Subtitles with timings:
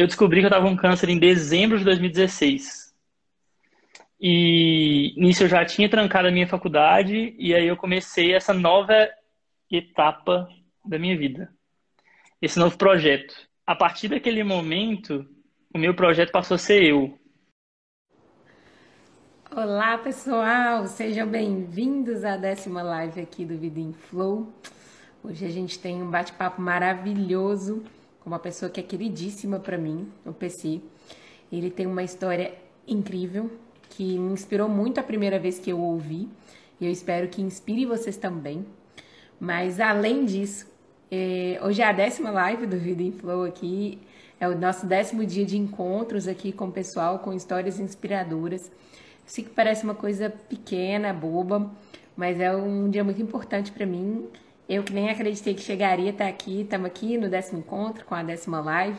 [0.00, 2.94] eu descobri que eu estava com câncer em dezembro de 2016.
[4.20, 9.08] E nisso eu já tinha trancado a minha faculdade e aí eu comecei essa nova
[9.68, 10.48] etapa
[10.84, 11.52] da minha vida.
[12.40, 13.34] Esse novo projeto.
[13.66, 15.26] A partir daquele momento,
[15.74, 17.18] o meu projeto passou a ser eu.
[19.50, 20.86] Olá, pessoal!
[20.86, 24.52] Sejam bem-vindos à décima live aqui do Vida em Flow.
[25.24, 27.82] Hoje a gente tem um bate-papo maravilhoso
[28.28, 30.80] uma pessoa que é queridíssima para mim, o PC.
[31.50, 32.54] Ele tem uma história
[32.86, 33.50] incrível
[33.90, 36.28] que me inspirou muito a primeira vez que eu ouvi
[36.80, 38.64] e eu espero que inspire vocês também.
[39.40, 40.66] Mas além disso,
[41.10, 43.98] é, hoje é a décima live do Vida em Flow aqui,
[44.38, 48.70] é o nosso décimo dia de encontros aqui com o pessoal, com histórias inspiradoras.
[49.24, 51.70] sei que parece uma coisa pequena, boba,
[52.14, 54.28] mas é um dia muito importante para mim
[54.68, 58.22] eu que nem acreditei que chegaria até aqui, estamos aqui no décimo encontro, com a
[58.22, 58.98] décima live.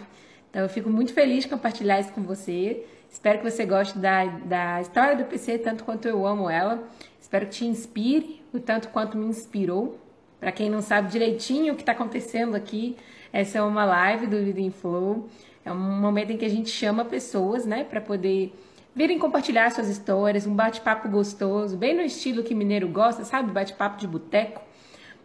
[0.50, 2.84] Então eu fico muito feliz de compartilhar isso com você.
[3.10, 6.84] Espero que você goste da, da história do PC tanto quanto eu amo ela.
[7.22, 10.00] Espero que te inspire o tanto quanto me inspirou.
[10.40, 12.98] Para quem não sabe direitinho o que está acontecendo aqui,
[13.32, 15.30] essa é uma live do Vida em Flow.
[15.64, 18.54] É um momento em que a gente chama pessoas, né, para poder
[18.96, 23.52] virem compartilhar suas histórias, um bate-papo gostoso, bem no estilo que mineiro gosta, sabe?
[23.52, 24.69] Bate-papo de boteco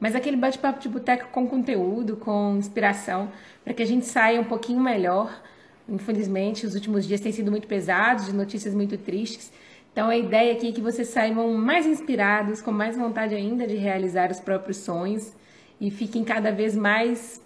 [0.01, 3.31] mas aquele bate-papo de boteco com conteúdo, com inspiração,
[3.65, 5.43] para que a gente saia um pouquinho melhor.
[5.89, 9.53] Infelizmente, os últimos dias têm sido muito pesados, de notícias muito tristes.
[9.93, 13.77] Então, a ideia aqui é que vocês saiam mais inspirados, com mais vontade ainda de
[13.77, 15.33] realizar os próprios sonhos
[15.81, 17.41] e fiquem cada vez mais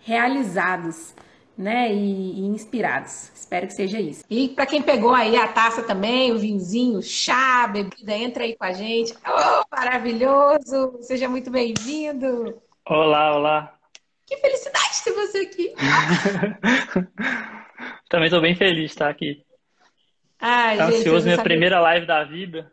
[0.00, 1.14] realizados
[1.56, 3.30] né, e, e, inspirados.
[3.34, 4.24] Espero que seja isso.
[4.28, 8.64] E para quem pegou aí a taça também, o vinhozinho, chá, bebida, entra aí com
[8.64, 9.14] a gente.
[9.26, 10.98] Oh, maravilhoso!
[11.00, 12.60] Seja muito bem-vindo.
[12.84, 13.74] Olá, olá.
[14.26, 15.74] Que felicidade ter você aqui.
[18.10, 19.44] também estou bem feliz de estar aqui.
[20.38, 22.70] Ai, tá gente, ansioso, minha primeira live da vida.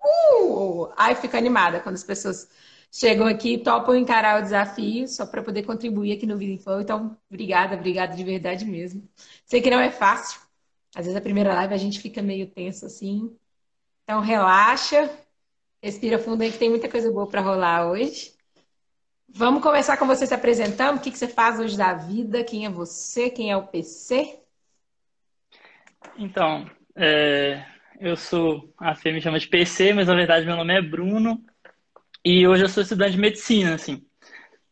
[0.00, 0.90] Uh!
[0.96, 2.48] Ai, fico animada quando as pessoas
[2.90, 6.80] chegam aqui topam encarar o desafio só para poder contribuir aqui no Vida em Flow.
[6.80, 9.08] Então, obrigada, obrigada de verdade mesmo.
[9.44, 10.40] Sei que não é fácil.
[10.94, 13.36] Às vezes a primeira live a gente fica meio tenso assim.
[14.04, 15.10] Então, relaxa,
[15.82, 18.32] respira fundo aí que tem muita coisa boa para rolar hoje.
[19.28, 20.96] Vamos começar com você se apresentando.
[20.96, 22.42] O que, que você faz hoje da vida?
[22.42, 23.28] Quem é você?
[23.28, 24.40] Quem é o PC?
[26.16, 27.64] Então, é,
[28.00, 28.72] eu sou.
[28.78, 31.44] A Fê me chama de PC, mas na verdade meu nome é Bruno.
[32.30, 34.04] E hoje eu sou estudante de medicina, assim.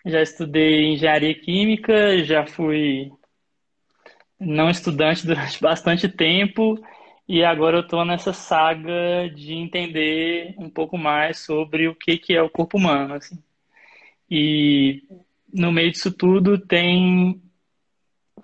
[0.04, 3.10] Já estudei engenharia química, já fui
[4.38, 6.78] não estudante durante bastante tempo
[7.26, 12.34] e agora eu estou nessa saga de entender um pouco mais sobre o que, que
[12.34, 13.42] é o corpo humano, assim.
[14.30, 15.02] E
[15.50, 17.40] no meio disso tudo tem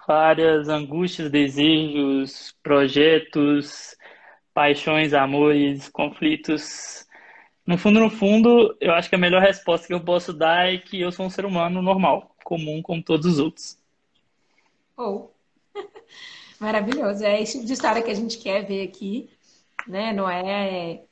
[0.08, 3.94] várias angústias, desejos, projetos,
[4.54, 7.06] paixões, amores, conflitos
[7.66, 10.78] no fundo, no fundo, eu acho que a melhor resposta que eu posso dar é
[10.78, 13.78] que eu sou um ser humano normal, comum como todos os outros.
[14.96, 15.28] Oh.
[16.58, 17.24] Maravilhoso.
[17.24, 19.30] É esse tipo de história que a gente quer ver aqui,
[19.86, 20.12] né?
[20.12, 21.02] Não é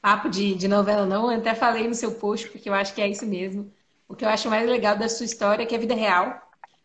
[0.00, 1.32] papo de, de novela, não.
[1.32, 3.72] Eu até falei no seu post, porque eu acho que é isso mesmo.
[4.06, 6.40] O que eu acho mais legal da sua história é que é vida real.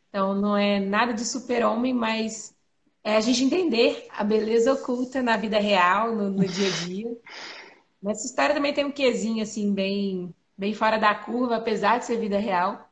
[0.09, 2.55] Então, não é nada de super-homem, mas
[3.03, 7.17] é a gente entender a beleza oculta na vida real, no, no dia a dia.
[8.01, 12.17] Nessa história também tem um quesinho, assim, bem, bem fora da curva, apesar de ser
[12.17, 12.89] vida real.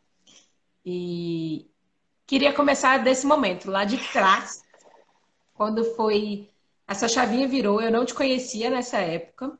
[0.85, 1.69] E
[2.25, 4.63] queria começar desse momento, lá de trás,
[5.53, 6.49] quando foi.
[6.89, 9.59] Essa chavinha virou, eu não te conhecia nessa época,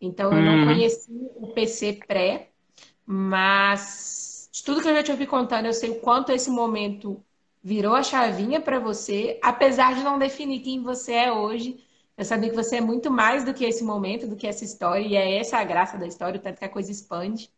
[0.00, 0.64] então eu não uhum.
[0.64, 2.48] conhecia o PC pré,
[3.04, 7.22] mas de tudo que eu já te ouvi contando, eu sei o quanto esse momento
[7.62, 11.84] virou a chavinha para você, apesar de não definir quem você é hoje
[12.16, 15.04] eu sabia que você é muito mais do que esse momento, do que essa história,
[15.04, 17.50] e é essa a graça da história, o tanto que a coisa expande.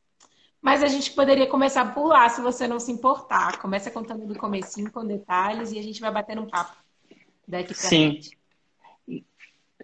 [0.63, 3.59] Mas a gente poderia começar por lá, se você não se importar.
[3.59, 6.77] Começa contando do comecinho, com detalhes, e a gente vai batendo um papo
[7.47, 8.11] daqui pra Sim.
[8.13, 8.39] frente.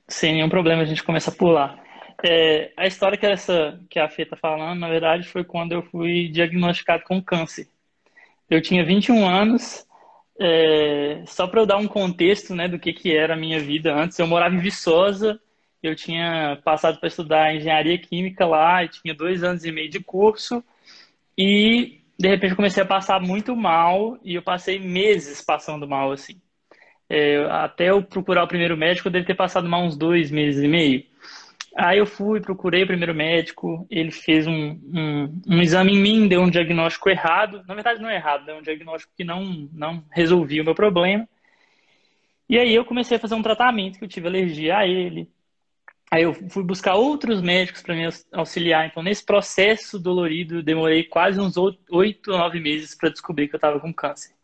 [0.08, 1.78] Sem nenhum problema, a gente começa por lá.
[2.22, 5.82] É, a história que, essa, que a Fê está falando, na verdade, foi quando eu
[5.82, 7.68] fui diagnosticado com câncer.
[8.48, 9.86] Eu tinha 21 anos
[10.40, 13.94] é, só para eu dar um contexto né, do que, que era a minha vida
[13.94, 15.38] antes, eu morava em Viçosa,
[15.82, 20.64] eu tinha passado para estudar engenharia química lá, tinha dois anos e meio de curso,
[21.36, 26.40] e de repente comecei a passar muito mal, e eu passei meses passando mal assim.
[27.08, 30.62] É, até eu procurar o primeiro médico, eu deve ter passado mal uns dois meses
[30.62, 31.04] e meio.
[31.76, 36.28] Aí eu fui, procurei o primeiro médico, ele fez um, um, um, exame em mim,
[36.28, 37.62] deu um diagnóstico errado.
[37.66, 41.28] Na verdade, não é errado, deu um diagnóstico que não, não resolvia o meu problema.
[42.48, 45.30] E aí eu comecei a fazer um tratamento que eu tive alergia a ele.
[46.10, 48.84] Aí eu fui buscar outros médicos para me auxiliar.
[48.84, 53.78] Então, nesse processo dolorido, demorei quase uns oito, nove meses para descobrir que eu estava
[53.78, 54.34] com câncer.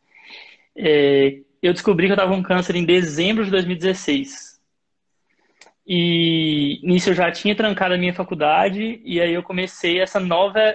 [0.76, 4.45] É, eu descobri que eu estava com câncer em dezembro de 2016.
[5.86, 10.74] E nisso eu já tinha trancado a minha faculdade e aí eu comecei essa nova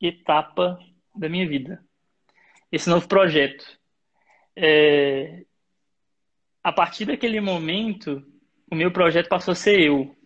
[0.00, 0.76] etapa
[1.14, 1.84] da minha vida.
[2.72, 3.64] Esse novo projeto.
[4.56, 5.44] É,
[6.64, 8.24] a partir daquele momento,
[8.70, 10.16] o meu projeto passou a ser eu.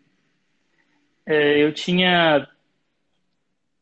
[1.26, 2.48] É, eu tinha,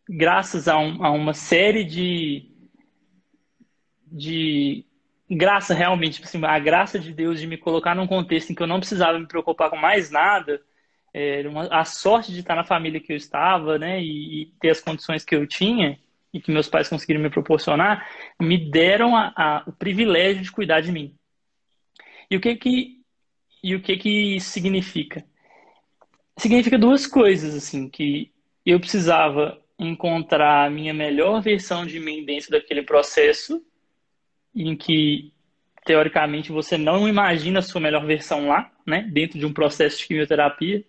[0.08, 2.50] graças a, um, a uma série de,
[4.06, 4.84] de
[5.34, 8.62] graça realmente, tipo assim, a graça de Deus de me colocar num contexto em que
[8.62, 10.60] eu não precisava me preocupar com mais nada,
[11.14, 14.70] é, uma, a sorte de estar na família que eu estava, né, e, e, ter
[14.70, 15.98] as condições que eu tinha
[16.32, 18.08] e que meus pais conseguiram me proporcionar,
[18.40, 21.14] me deram a, a, o privilégio de cuidar de mim.
[22.30, 23.02] E o que que
[23.62, 25.24] e o que que significa?
[26.36, 28.32] Significa duas coisas, assim, que
[28.66, 33.62] eu precisava encontrar a minha melhor versão de mim dentro daquele processo
[34.54, 35.32] em que
[35.84, 40.06] teoricamente você não imagina a sua melhor versão lá, né, dentro de um processo de
[40.06, 40.84] quimioterapia.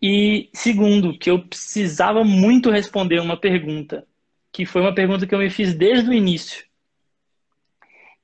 [0.00, 4.06] E segundo, que eu precisava muito responder uma pergunta,
[4.52, 6.64] que foi uma pergunta que eu me fiz desde o início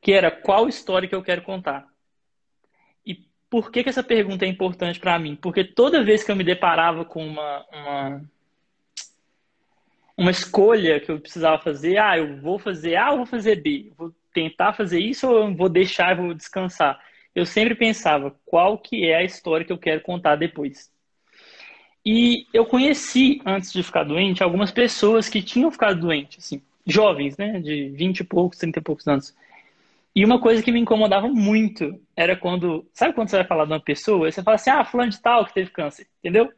[0.01, 1.87] que era qual história que eu quero contar.
[3.05, 5.37] E por que, que essa pergunta é importante para mim?
[5.37, 8.23] Porque toda vez que eu me deparava com uma, uma,
[10.21, 13.91] uma escolha que eu precisava fazer, ah, eu vou fazer A ou vou fazer B?
[13.97, 17.01] vou tentar fazer isso ou vou deixar e vou descansar?
[17.35, 20.93] Eu sempre pensava qual que é a história que eu quero contar depois.
[22.05, 27.39] E eu conheci, antes de ficar doente, algumas pessoas que tinham ficado doentes, assim, jovens,
[27.39, 29.35] né, de 20 e poucos, 30 e poucos anos.
[30.15, 32.87] E uma coisa que me incomodava muito era quando.
[32.93, 34.31] Sabe quando você vai falar de uma pessoa?
[34.31, 36.53] Você fala assim, ah, fulano de tal que teve câncer, entendeu?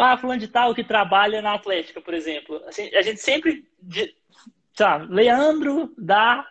[0.00, 2.62] Ah, fulano de tal que trabalha na Atlética, por exemplo.
[2.66, 3.64] Assim, a gente sempre.
[4.72, 6.46] Sabe, Leandro da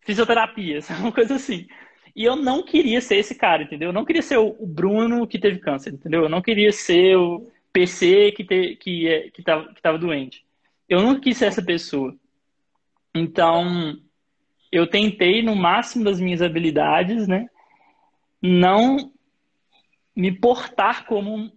[0.00, 1.66] fisioterapia, uma coisa assim.
[2.16, 3.88] E eu não queria ser esse cara, entendeu?
[3.88, 6.22] Eu não queria ser o Bruno que teve câncer, entendeu?
[6.22, 10.44] Eu não queria ser o PC que, te, que, é, que, tava, que tava doente.
[10.88, 12.14] Eu não quis ser essa pessoa.
[13.12, 13.96] Então,
[14.70, 17.48] eu tentei, no máximo das minhas habilidades, né,
[18.40, 19.12] não
[20.14, 21.50] me portar como,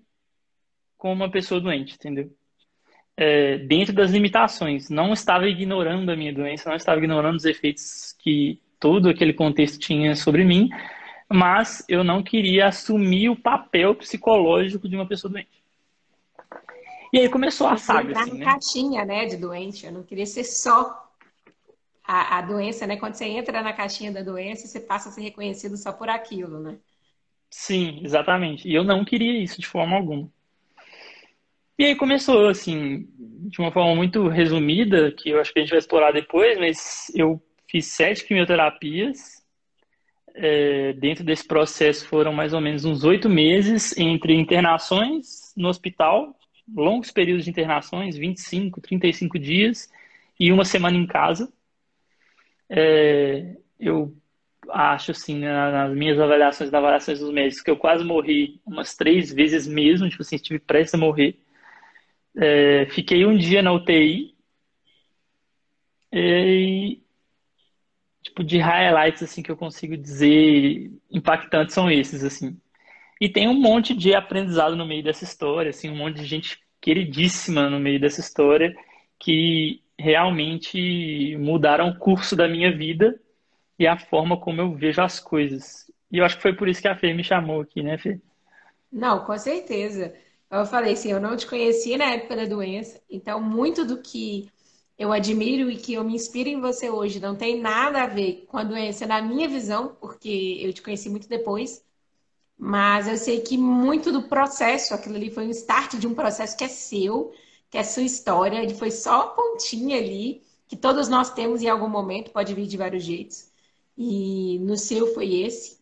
[0.98, 2.32] como uma pessoa doente, entendeu?
[3.16, 4.90] É, dentro das limitações.
[4.90, 9.80] Não estava ignorando a minha doença, não estava ignorando os efeitos que todo aquele contexto
[9.80, 10.70] tinha sobre mim,
[11.30, 15.64] mas eu não queria assumir o papel psicológico de uma pessoa doente.
[17.12, 18.10] E aí começou a saga.
[18.10, 18.46] Entrar assim, né?
[18.46, 19.86] caixinha, né, de doente.
[19.86, 21.10] Eu não queria ser só
[22.04, 22.98] a, a doença, né?
[22.98, 26.60] Quando você entra na caixinha da doença, você passa a ser reconhecido só por aquilo,
[26.60, 26.78] né?
[27.50, 28.68] Sim, exatamente.
[28.68, 30.30] E eu não queria isso de forma alguma.
[31.78, 35.70] E aí começou, assim, de uma forma muito resumida, que eu acho que a gente
[35.70, 39.46] vai explorar depois, mas eu fiz sete quimioterapias.
[40.34, 46.36] É, dentro desse processo foram mais ou menos uns oito meses entre internações no hospital,
[46.76, 49.90] longos períodos de internações, 25, 35 dias,
[50.40, 51.52] e uma semana em casa.
[52.70, 54.16] É, eu
[54.70, 59.32] acho, assim, nas minhas avaliações, nas avaliações dos médicos, que eu quase morri umas três
[59.32, 61.38] vezes mesmo, tipo assim, estive prestes a morrer.
[62.40, 64.36] É, fiquei um dia na UTI
[66.12, 67.02] e,
[68.22, 72.60] tipo, de highlights, assim, que eu consigo dizer impactantes são esses, assim.
[73.20, 76.60] E tem um monte de aprendizado no meio dessa história, assim, um monte de gente
[76.80, 78.76] queridíssima no meio dessa história
[79.20, 83.20] que realmente mudaram o curso da minha vida
[83.80, 85.92] e a forma como eu vejo as coisas.
[86.12, 88.20] E eu acho que foi por isso que a Fê me chamou aqui, né, Fê?
[88.92, 90.16] Não, com certeza.
[90.50, 94.50] Eu falei assim, eu não te conhecia na época da doença, então muito do que
[94.98, 98.46] eu admiro e que eu me inspiro em você hoje não tem nada a ver
[98.48, 101.84] com a doença na minha visão, porque eu te conheci muito depois,
[102.58, 106.58] mas eu sei que muito do processo, aquilo ali foi um start de um processo
[106.58, 107.34] que é seu,
[107.70, 111.90] que é sua história, foi só a pontinha ali, que todos nós temos em algum
[111.90, 113.52] momento, pode vir de vários jeitos.
[113.98, 115.80] E no seu foi esse.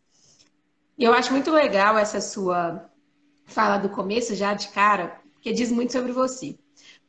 [0.97, 2.89] E eu acho muito legal essa sua
[3.45, 6.57] fala do começo, já de cara, porque diz muito sobre você.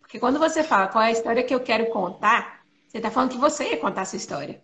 [0.00, 3.32] Porque quando você fala qual é a história que eu quero contar, você está falando
[3.32, 4.62] que você ia contar essa história.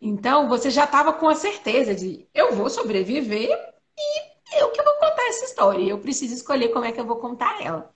[0.00, 3.50] Então, você já estava com a certeza de eu vou sobreviver
[3.98, 5.84] e eu que vou contar essa história.
[5.84, 7.92] Eu preciso escolher como é que eu vou contar ela.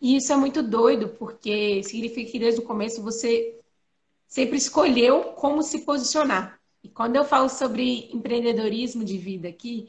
[0.00, 3.58] E isso é muito doido, porque significa que desde o começo você
[4.26, 6.58] sempre escolheu como se posicionar.
[6.82, 9.88] E quando eu falo sobre empreendedorismo de vida aqui,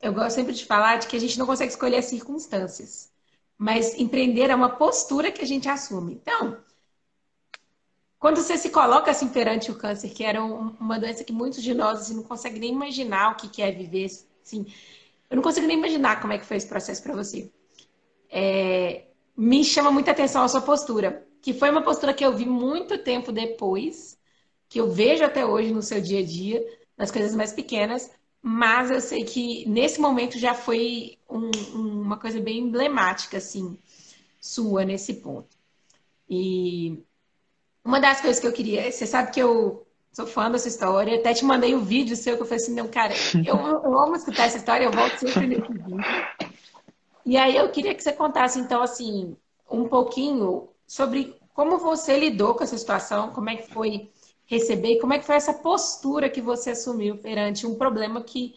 [0.00, 3.12] eu gosto sempre de falar de que a gente não consegue escolher as circunstâncias,
[3.58, 6.14] mas empreender é uma postura que a gente assume.
[6.14, 6.62] Então,
[8.18, 11.74] quando você se coloca assim perante o câncer, que era uma doença que muitos de
[11.74, 14.06] nós assim, não conseguem nem imaginar o que é viver,
[14.42, 14.66] assim,
[15.30, 17.50] eu não consigo nem imaginar como é que foi esse processo para você.
[18.30, 22.46] É, me chama muita atenção a sua postura, que foi uma postura que eu vi
[22.46, 24.18] muito tempo depois,
[24.68, 26.62] que eu vejo até hoje no seu dia a dia,
[26.96, 28.10] nas coisas mais pequenas,
[28.42, 33.78] mas eu sei que nesse momento já foi um, uma coisa bem emblemática, assim,
[34.40, 35.56] sua nesse ponto.
[36.28, 37.02] E
[37.84, 41.34] uma das coisas que eu queria, você sabe que eu sou fã dessa história, até
[41.34, 43.12] te mandei um vídeo seu que eu falei assim, não, cara,
[43.44, 46.04] eu, eu amo escutar essa história, eu volto sempre nesse vídeo.
[47.24, 49.36] E aí eu queria que você contasse, então, assim,
[49.70, 54.10] um pouquinho sobre como você lidou com essa situação, como é que foi
[54.50, 58.56] receber, como é que foi essa postura que você assumiu perante um problema que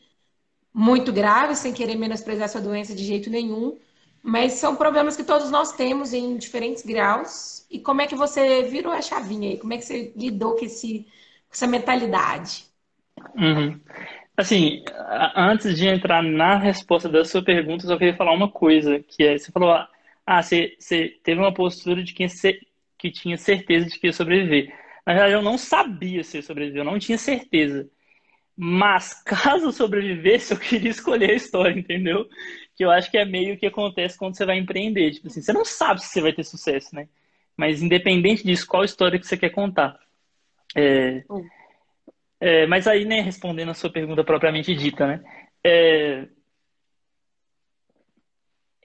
[0.73, 3.77] muito grave, sem querer menosprezar sua doença de jeito nenhum,
[4.23, 7.67] mas são problemas que todos nós temos em diferentes graus.
[7.69, 9.57] E como é que você virou a chavinha aí?
[9.59, 11.05] Como é que você lidou com, esse,
[11.47, 12.65] com essa mentalidade?
[13.35, 13.79] Uhum.
[14.35, 14.83] Assim,
[15.35, 19.37] antes de entrar na resposta da sua pergunta, só queria falar uma coisa, que é,
[19.37, 19.69] você falou,
[20.25, 22.27] ah, você, você teve uma postura de quem
[22.97, 24.73] que tinha certeza de que ia sobreviver.
[25.05, 27.89] Na verdade, eu não sabia se ia sobreviver, eu não tinha certeza.
[28.55, 32.27] Mas, caso eu sobrevivesse, eu queria escolher a história, entendeu?
[32.75, 35.11] Que eu acho que é meio que acontece quando você vai empreender.
[35.11, 37.07] Tipo assim, você não sabe se você vai ter sucesso, né?
[37.57, 39.99] Mas, independente disso, qual história que você quer contar.
[40.75, 41.23] É...
[41.29, 41.47] Hum.
[42.39, 45.23] É, mas aí, né, respondendo a sua pergunta propriamente dita, né?
[45.63, 46.27] É,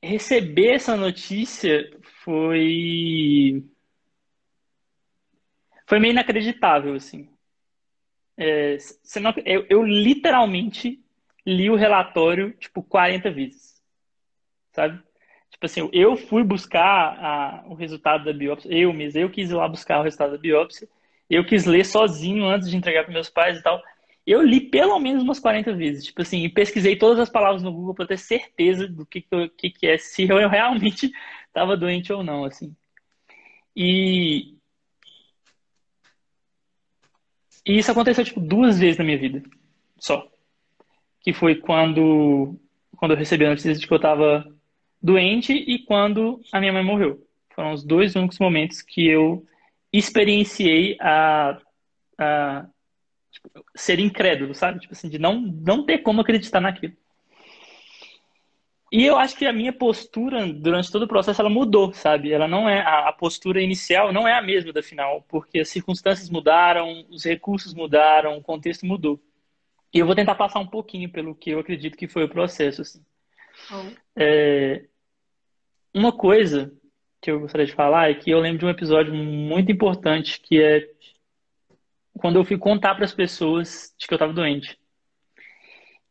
[0.03, 1.91] receber essa notícia
[2.25, 3.65] foi
[5.89, 7.27] foi meio inacreditável, assim.
[8.37, 8.77] É,
[9.47, 11.03] eu, eu, literalmente
[11.47, 13.83] li o relatório, tipo, 40 vezes,
[14.71, 15.03] sabe?
[15.51, 19.55] Tipo assim, eu fui buscar a, o resultado da biópsia, eu mesmo, eu quis ir
[19.55, 20.87] lá buscar o resultado da biópsia,
[21.29, 23.83] eu quis ler sozinho antes de entregar para meus pais e tal.
[24.27, 27.73] Eu li pelo menos umas 40 vezes, tipo assim, e pesquisei todas as palavras no
[27.73, 29.25] Google para ter certeza do que,
[29.57, 31.11] que, que é, se eu realmente
[31.49, 32.77] estava doente ou não, assim.
[33.75, 34.58] E,
[37.69, 39.43] e isso aconteceu, tipo, duas vezes na minha vida,
[39.99, 40.27] só.
[41.21, 42.59] Que foi quando,
[42.97, 44.47] quando eu recebi a notícia de que eu estava
[45.03, 47.23] doente e quando a minha mãe morreu.
[47.55, 49.45] Foram os dois únicos momentos que eu
[49.93, 51.59] experienciei a,
[52.19, 52.67] a
[53.31, 54.81] tipo, ser incrédulo, sabe?
[54.81, 56.95] Tipo assim, de não, não ter como acreditar naquilo.
[58.91, 62.33] E eu acho que a minha postura durante todo o processo ela mudou, sabe?
[62.33, 66.31] Ela não é a, postura inicial não é a mesma da final, porque as circunstâncias
[66.31, 69.21] mudaram, os recursos mudaram, o contexto mudou.
[69.93, 72.83] E eu vou tentar passar um pouquinho pelo que eu acredito que foi o processo,
[72.83, 73.05] assim.
[73.71, 73.91] Oh.
[74.17, 74.85] É,
[75.95, 76.73] uma coisa
[77.21, 80.63] que eu gostaria de falar é que eu lembro de um episódio muito importante que
[80.63, 80.89] é
[82.19, 84.79] quando eu fui contar para as pessoas de que eu estava doente.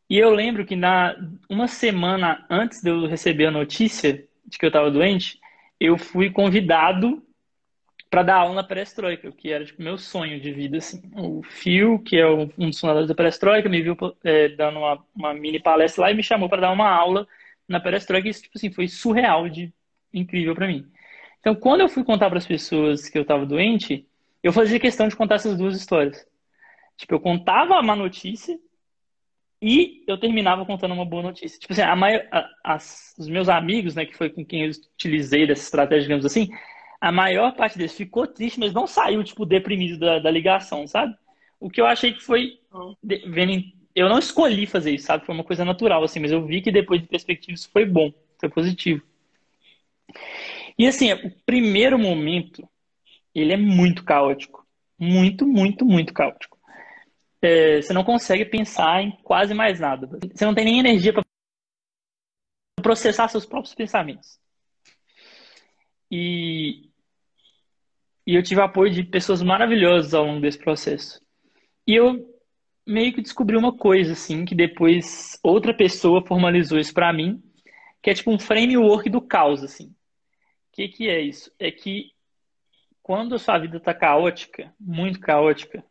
[0.09, 1.15] E eu lembro que na
[1.49, 5.39] uma semana antes de eu receber a notícia de que eu estava doente,
[5.79, 7.21] eu fui convidado
[8.09, 11.01] para dar aula na Perestroika, que era tipo meu sonho de vida assim.
[11.13, 15.33] O Fio, que é um dos fundadores da Perestroika, me viu é, dando uma, uma,
[15.33, 17.27] mini palestra lá e me chamou para dar uma aula
[17.67, 18.27] na Perestroika.
[18.27, 19.73] E isso tipo assim foi surreal de
[20.13, 20.87] incrível para mim.
[21.39, 24.07] Então, quando eu fui contar para as pessoas que eu estava doente,
[24.41, 26.25] eu fazia questão de contar essas duas histórias.
[26.95, 28.57] Tipo, eu contava a má notícia
[29.61, 31.59] e eu terminava contando uma boa notícia.
[31.59, 34.71] Tipo assim, a maior, a, as, os meus amigos, né, que foi com quem eu
[34.93, 36.49] utilizei dessa estratégia, digamos assim,
[37.01, 41.15] a maior parte deles ficou triste, mas não saiu, tipo, deprimido da, da ligação, sabe?
[41.59, 42.59] O que eu achei que foi,
[43.03, 43.63] vendo,
[43.95, 45.25] eu não escolhi fazer isso, sabe?
[45.25, 48.11] Foi uma coisa natural, assim, mas eu vi que depois de perspectiva isso foi bom,
[48.39, 49.01] foi positivo.
[50.77, 52.67] E assim, o primeiro momento,
[53.33, 54.65] ele é muito caótico.
[54.99, 56.56] Muito, muito, muito caótico.
[57.41, 60.07] É, você não consegue pensar em quase mais nada.
[60.33, 61.23] Você não tem nem energia para
[62.81, 64.39] processar seus próprios pensamentos.
[66.09, 66.89] E,
[68.25, 71.21] e eu tive apoio de pessoas maravilhosas ao longo desse processo.
[71.85, 72.33] E eu
[72.85, 77.43] meio que descobri uma coisa, assim, que depois outra pessoa formalizou isso para mim,
[78.01, 79.93] que é tipo um framework do caos, assim
[80.77, 81.51] que, que é isso?
[81.57, 82.11] É que
[83.01, 85.83] quando a sua vida está caótica, muito caótica,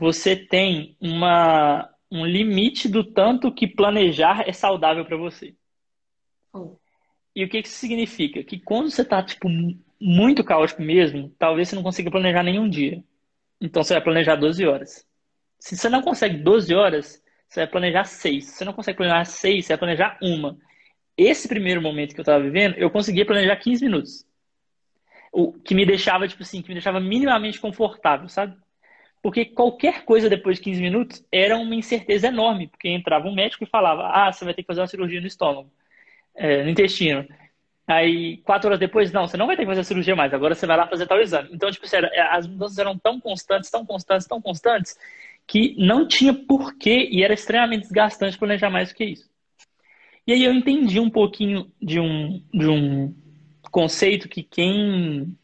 [0.00, 5.54] você tem uma, um limite do tanto que planejar é saudável para você.
[6.52, 6.76] Oh.
[7.36, 8.42] E o que, que isso significa?
[8.42, 9.46] Que quando você está tipo,
[10.00, 13.04] muito caótico mesmo, talvez você não consiga planejar nenhum dia.
[13.60, 15.06] Então você vai planejar 12 horas.
[15.58, 18.44] Se você não consegue 12 horas, você vai planejar 6.
[18.44, 20.56] Se você não consegue planejar 6, você vai planejar uma.
[21.14, 24.24] Esse primeiro momento que eu estava vivendo, eu conseguia planejar 15 minutos.
[25.30, 28.56] O que me deixava, tipo assim, que me deixava minimamente confortável, sabe?
[29.22, 33.64] Porque qualquer coisa depois de 15 minutos era uma incerteza enorme, porque entrava um médico
[33.64, 35.70] e falava: ah, você vai ter que fazer uma cirurgia no estômago,
[36.34, 37.26] é, no intestino.
[37.86, 40.54] Aí, quatro horas depois, não, você não vai ter que fazer a cirurgia mais, agora
[40.54, 41.48] você vai lá fazer tal exame.
[41.52, 44.96] Então, tipo, sério, é, as mudanças eram tão constantes, tão constantes, tão constantes,
[45.46, 49.28] que não tinha porquê e era extremamente desgastante planejar mais do que isso.
[50.24, 53.12] E aí eu entendi um pouquinho de um, de um
[53.72, 55.36] conceito que quem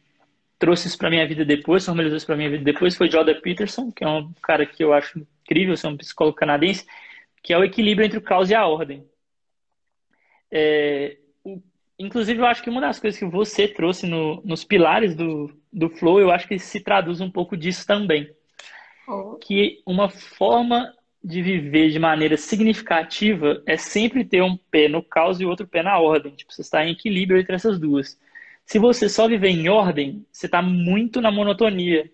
[0.59, 3.91] trouxe isso para minha vida depois, formalizou isso para minha vida depois, foi Jordan Peterson,
[3.91, 6.87] que é um cara que eu acho incrível, é um psicólogo canadense,
[7.43, 9.05] que é o equilíbrio entre o caos e a ordem.
[10.51, 11.63] É, o,
[11.99, 15.89] inclusive, eu acho que uma das coisas que você trouxe no, nos pilares do, do
[15.91, 18.31] Flow, eu acho que se traduz um pouco disso também.
[19.09, 19.37] Oh.
[19.37, 25.41] Que uma forma de viver de maneira significativa é sempre ter um pé no caos
[25.41, 26.35] e outro pé na ordem.
[26.35, 28.19] Tipo, você está em equilíbrio entre essas duas.
[28.67, 32.11] Se você só viver em ordem, você está muito na monotonia.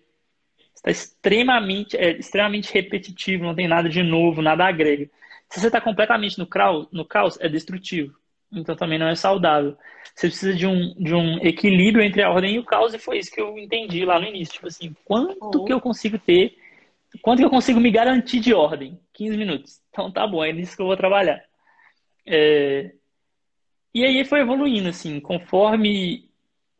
[0.75, 5.09] Está extremamente, é, extremamente repetitivo, não tem nada de novo, nada agrega.
[5.49, 8.15] Se você está completamente no caos, no caos, é destrutivo.
[8.51, 9.75] Então também não é saudável.
[10.13, 13.17] Você precisa de um, de um equilíbrio entre a ordem e o caos, e foi
[13.17, 14.53] isso que eu entendi lá no início.
[14.53, 15.65] Tipo assim, quanto oh.
[15.65, 16.55] que eu consigo ter,
[17.23, 18.99] quanto que eu consigo me garantir de ordem?
[19.13, 19.81] 15 minutos.
[19.89, 21.43] Então tá bom, é nisso que eu vou trabalhar.
[22.27, 22.91] É...
[23.91, 26.31] E aí foi evoluindo, assim, conforme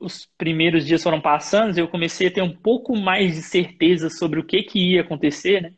[0.04, 4.40] os primeiros dias foram passando, eu comecei a ter um pouco mais de certeza sobre
[4.40, 5.74] o que, que ia acontecer, né?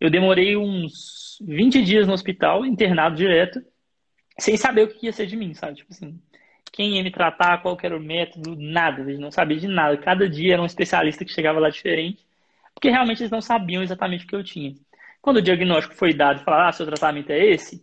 [0.00, 3.60] Eu demorei uns 20 dias no hospital, internado direto,
[4.38, 5.76] sem saber o que ia ser de mim, sabe?
[5.76, 6.20] Tipo assim,
[6.72, 9.96] quem ia me tratar, qual era o método, nada, eles não sabiam de nada.
[9.96, 12.24] Cada dia era um especialista que chegava lá diferente,
[12.74, 14.74] porque realmente eles não sabiam exatamente o que eu tinha.
[15.22, 17.82] Quando o diagnóstico foi dado falaram, ah, seu tratamento é esse,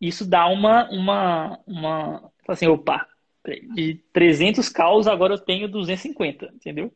[0.00, 3.06] isso dá uma, uma, uma, assim, opa,
[3.44, 6.92] de 300 caos, agora eu tenho 250, entendeu?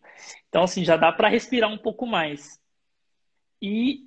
[0.48, 2.60] Então, assim, já dá para respirar um pouco mais.
[3.60, 4.02] E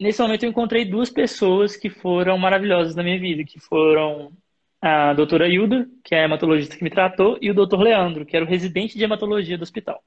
[0.00, 4.32] nesse momento eu encontrei duas pessoas que foram maravilhosas na minha vida, que foram
[4.80, 8.36] a doutora Hilda, que é a hematologista que me tratou, e o doutor Leandro, que
[8.36, 10.02] era o residente de hematologia do hospital.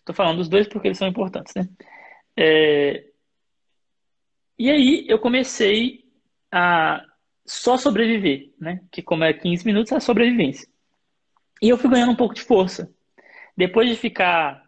[0.00, 1.68] Estou falando dos dois porque eles são importantes, né?
[2.36, 3.04] É...
[4.58, 6.04] E aí eu comecei
[6.50, 7.04] a
[7.46, 8.80] só sobreviver, né?
[8.90, 10.68] Que como é 15 minutos, é a sobrevivência.
[11.62, 12.92] E eu fui ganhando um pouco de força.
[13.56, 14.62] Depois de ficar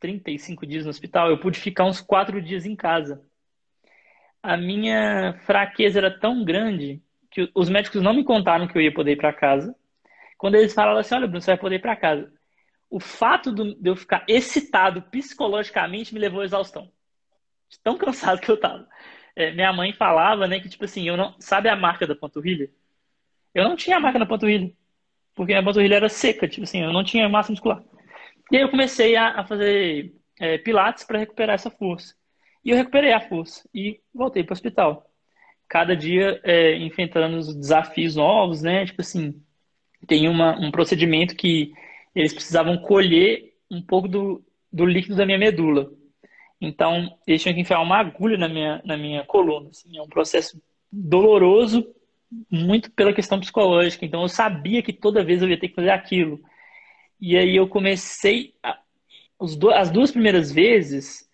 [0.00, 3.22] 35 dias no hospital, eu pude ficar uns 4 dias em casa.
[4.42, 8.92] A minha fraqueza era tão grande que os médicos não me contaram que eu ia
[8.92, 9.74] poder ir para casa.
[10.38, 12.32] Quando eles falaram assim, olha, Bruno, você vai poder ir para casa.
[12.88, 16.90] O fato de eu ficar excitado psicologicamente me levou à exaustão.
[17.84, 18.88] Tão cansado que eu tava
[19.38, 21.34] é, minha mãe falava, né, que tipo assim, eu não.
[21.40, 22.68] Sabe a marca da panturrilha?
[23.54, 24.72] Eu não tinha a marca na panturrilha.
[25.34, 27.82] Porque a panturrilha era seca, tipo assim, eu não tinha massa muscular.
[28.50, 32.14] E aí eu comecei a, a fazer é, pilates para recuperar essa força.
[32.64, 35.08] E eu recuperei a força e voltei para o hospital.
[35.68, 38.86] Cada dia é, enfrentando os desafios novos, né?
[38.86, 39.40] Tipo assim,
[40.06, 41.72] tem uma, um procedimento que
[42.14, 45.92] eles precisavam colher um pouco do, do líquido da minha medula.
[46.60, 49.70] Então, eles tinham que enfiar uma agulha na minha, na minha coluna.
[49.70, 51.86] Assim, é um processo doloroso,
[52.50, 54.04] muito pela questão psicológica.
[54.04, 56.40] Então, eu sabia que toda vez eu ia ter que fazer aquilo.
[57.20, 58.54] E aí eu comecei.
[58.62, 58.78] A,
[59.74, 61.28] as duas primeiras vezes,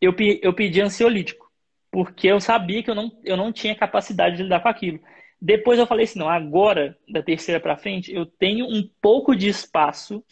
[0.00, 1.50] eu, eu pedi ansiolítico.
[1.90, 5.00] Porque eu sabia que eu não, eu não tinha capacidade de lidar com aquilo.
[5.40, 9.48] Depois eu falei assim: não, agora, da terceira para frente, eu tenho um pouco de
[9.48, 10.22] espaço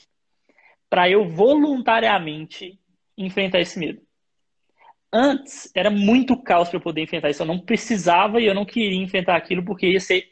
[0.88, 2.78] para eu voluntariamente
[3.16, 4.00] enfrentar esse medo.
[5.12, 7.42] Antes era muito caos para eu poder enfrentar isso.
[7.42, 10.28] Eu não precisava e eu não queria enfrentar aquilo porque ia ser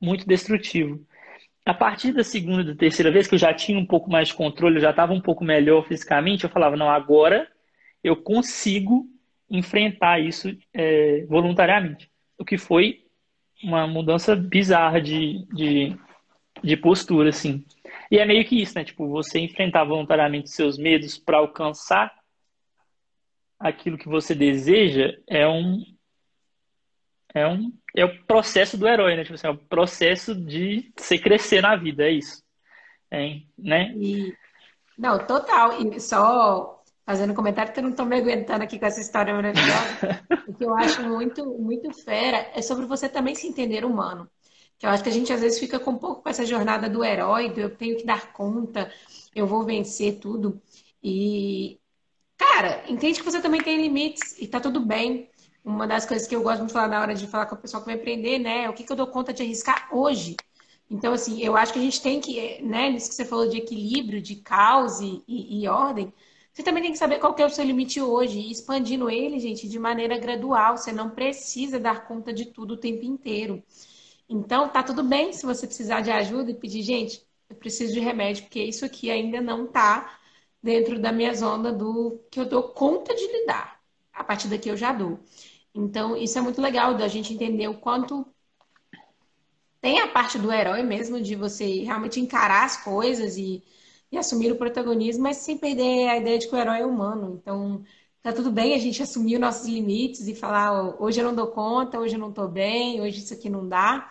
[0.00, 1.06] muito destrutivo.
[1.66, 4.28] A partir da segunda e da terceira vez que eu já tinha um pouco mais
[4.28, 7.48] de controle, eu já estava um pouco melhor fisicamente, eu falava, não, agora
[8.02, 9.06] eu consigo
[9.50, 12.10] enfrentar isso é, voluntariamente.
[12.38, 13.04] O que foi
[13.62, 15.96] uma mudança bizarra de, de,
[16.62, 17.64] de postura, assim.
[18.10, 18.84] E é meio que isso, né?
[18.84, 22.12] Tipo, você enfrentar voluntariamente seus medos para alcançar
[23.64, 25.82] aquilo que você deseja é um
[27.34, 29.22] é um é o processo do herói, né?
[29.22, 32.42] Tipo assim, é o processo de você crescer na vida, é isso.
[33.10, 33.92] É, né?
[33.96, 34.34] E,
[34.98, 35.80] não, total.
[35.80, 39.32] E só fazendo um comentário que eu não estou me aguentando aqui com essa história
[39.32, 40.22] maravilhosa.
[40.46, 44.28] o que eu acho muito, muito fera é sobre você também se entender humano.
[44.78, 46.88] Que eu acho que a gente às vezes fica com um pouco com essa jornada
[46.88, 48.92] do herói, do eu tenho que dar conta,
[49.34, 50.60] eu vou vencer tudo.
[51.02, 51.78] E
[52.52, 55.28] cara, entende que você também tem limites e tá tudo bem.
[55.64, 57.82] Uma das coisas que eu gosto de falar na hora de falar com o pessoal
[57.82, 58.64] que vai aprender, né?
[58.64, 60.36] É o que, que eu dou conta de arriscar hoje.
[60.90, 63.56] Então, assim, eu acho que a gente tem que, né, nisso que você falou de
[63.56, 66.12] equilíbrio, de caos e, e, e ordem,
[66.52, 69.40] você também tem que saber qual que é o seu limite hoje e expandindo ele,
[69.40, 70.76] gente, de maneira gradual.
[70.76, 73.62] Você não precisa dar conta de tudo o tempo inteiro.
[74.28, 78.00] Então, tá tudo bem se você precisar de ajuda e pedir, gente, eu preciso de
[78.00, 80.18] remédio, porque isso aqui ainda não tá
[80.64, 83.78] dentro da minha zona do que eu dou conta de lidar.
[84.12, 85.20] A partir daqui eu já dou.
[85.74, 88.26] Então, isso é muito legal da gente entender o quanto
[89.80, 93.62] tem a parte do herói mesmo, de você realmente encarar as coisas e,
[94.10, 97.38] e assumir o protagonismo, mas sem perder a ideia de que o herói é humano.
[97.42, 97.84] Então,
[98.22, 101.48] tá tudo bem a gente assumir os nossos limites e falar, hoje eu não dou
[101.48, 104.10] conta, hoje eu não tô bem, hoje isso aqui não dá,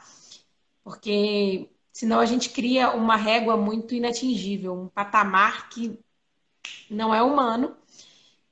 [0.84, 6.00] porque senão a gente cria uma régua muito inatingível, um patamar que
[6.90, 7.76] não é humano.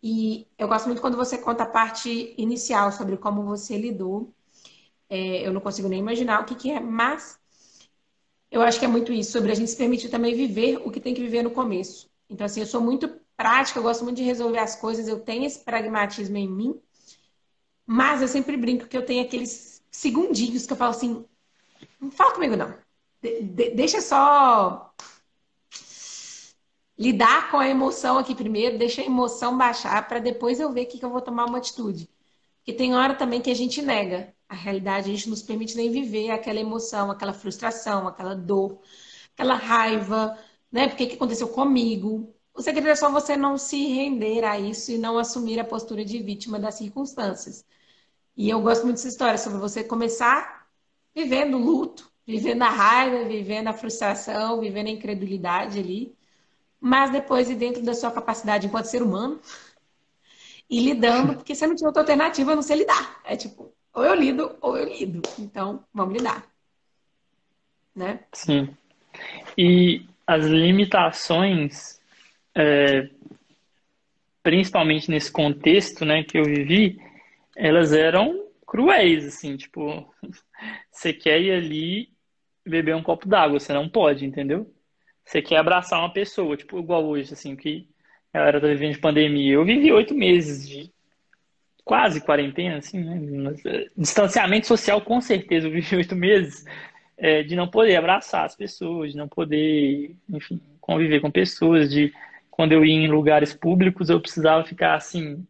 [0.04, 4.34] E eu gosto muito quando você conta a parte inicial sobre como você lidou
[5.12, 7.38] é, eu não consigo nem imaginar o que, que é, mas
[8.50, 11.02] eu acho que é muito isso, sobre a gente se permitir também viver o que
[11.02, 12.10] tem que viver no começo.
[12.30, 15.45] Então, assim, eu sou muito prática, eu gosto muito de resolver as coisas, eu tenho
[15.45, 16.82] esse pragmatismo em mim,
[17.86, 21.26] mas eu sempre brinco que eu tenho aqueles segundinhos que eu falo assim:
[22.00, 22.74] não fala comigo, não.
[23.21, 24.93] De de deixa só
[27.02, 31.00] lidar com a emoção aqui primeiro, deixa a emoção baixar para depois eu ver que,
[31.00, 32.08] que eu vou tomar uma atitude.
[32.60, 35.76] Porque tem hora também que a gente nega a realidade, a gente não nos permite
[35.76, 38.80] nem viver aquela emoção, aquela frustração, aquela dor,
[39.34, 40.38] aquela raiva,
[40.72, 40.88] né?
[40.90, 42.32] Porque que aconteceu comigo?
[42.54, 46.06] O segredo é só você não se render a isso e não assumir a postura
[46.06, 47.66] de vítima das circunstâncias.
[48.38, 50.68] E eu gosto muito dessa história sobre você começar
[51.16, 56.16] vivendo o luto, vivendo a raiva, vivendo a frustração, vivendo a incredulidade ali,
[56.82, 59.39] mas depois e dentro da sua capacidade enquanto ser humano
[60.67, 63.22] e lidando, porque você não tinha outra alternativa a não ser lidar.
[63.24, 65.22] É tipo, ou eu lido ou eu lido.
[65.38, 66.50] Então, vamos lidar.
[67.94, 68.22] Né?
[68.32, 68.76] Sim.
[69.58, 72.00] E as limitações,
[72.56, 73.10] é,
[74.41, 76.98] principalmente nesse contexto né, que eu vivi,
[77.56, 80.10] elas eram cruéis, assim, tipo,
[80.89, 82.10] você quer ir ali
[82.65, 84.72] beber um copo d'água, você não pode, entendeu?
[85.32, 87.88] Você quer abraçar uma pessoa, tipo, igual hoje, assim, que
[88.34, 89.54] a galera tá vivendo de pandemia.
[89.54, 90.91] Eu vivi oito meses de
[91.86, 93.56] quase quarentena, assim, né?
[93.63, 96.65] Eh, distanciamento social, com certeza, eu vivi oito meses
[97.17, 102.13] é, de não poder abraçar as pessoas, de não poder, enfim, conviver com pessoas, de
[102.50, 105.48] quando eu ia em lugares públicos eu precisava ficar, assim,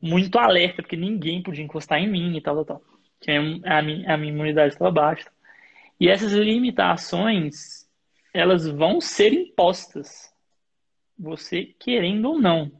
[0.00, 2.82] muito alerta, porque ninguém podia encostar em mim e tal, tal, tal.
[3.66, 5.30] A minha, a minha imunidade estava baixa.
[6.00, 7.77] E essas limitações,
[8.38, 10.32] elas vão ser impostas,
[11.18, 12.70] você querendo ou não.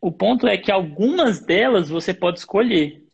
[0.00, 3.04] O ponto é que algumas delas você pode escolher.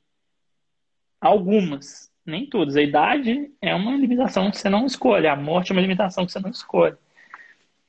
[1.20, 2.76] Algumas, nem todas.
[2.76, 5.26] A idade é uma limitação que você não escolhe.
[5.26, 6.96] A morte é uma limitação que você não escolhe.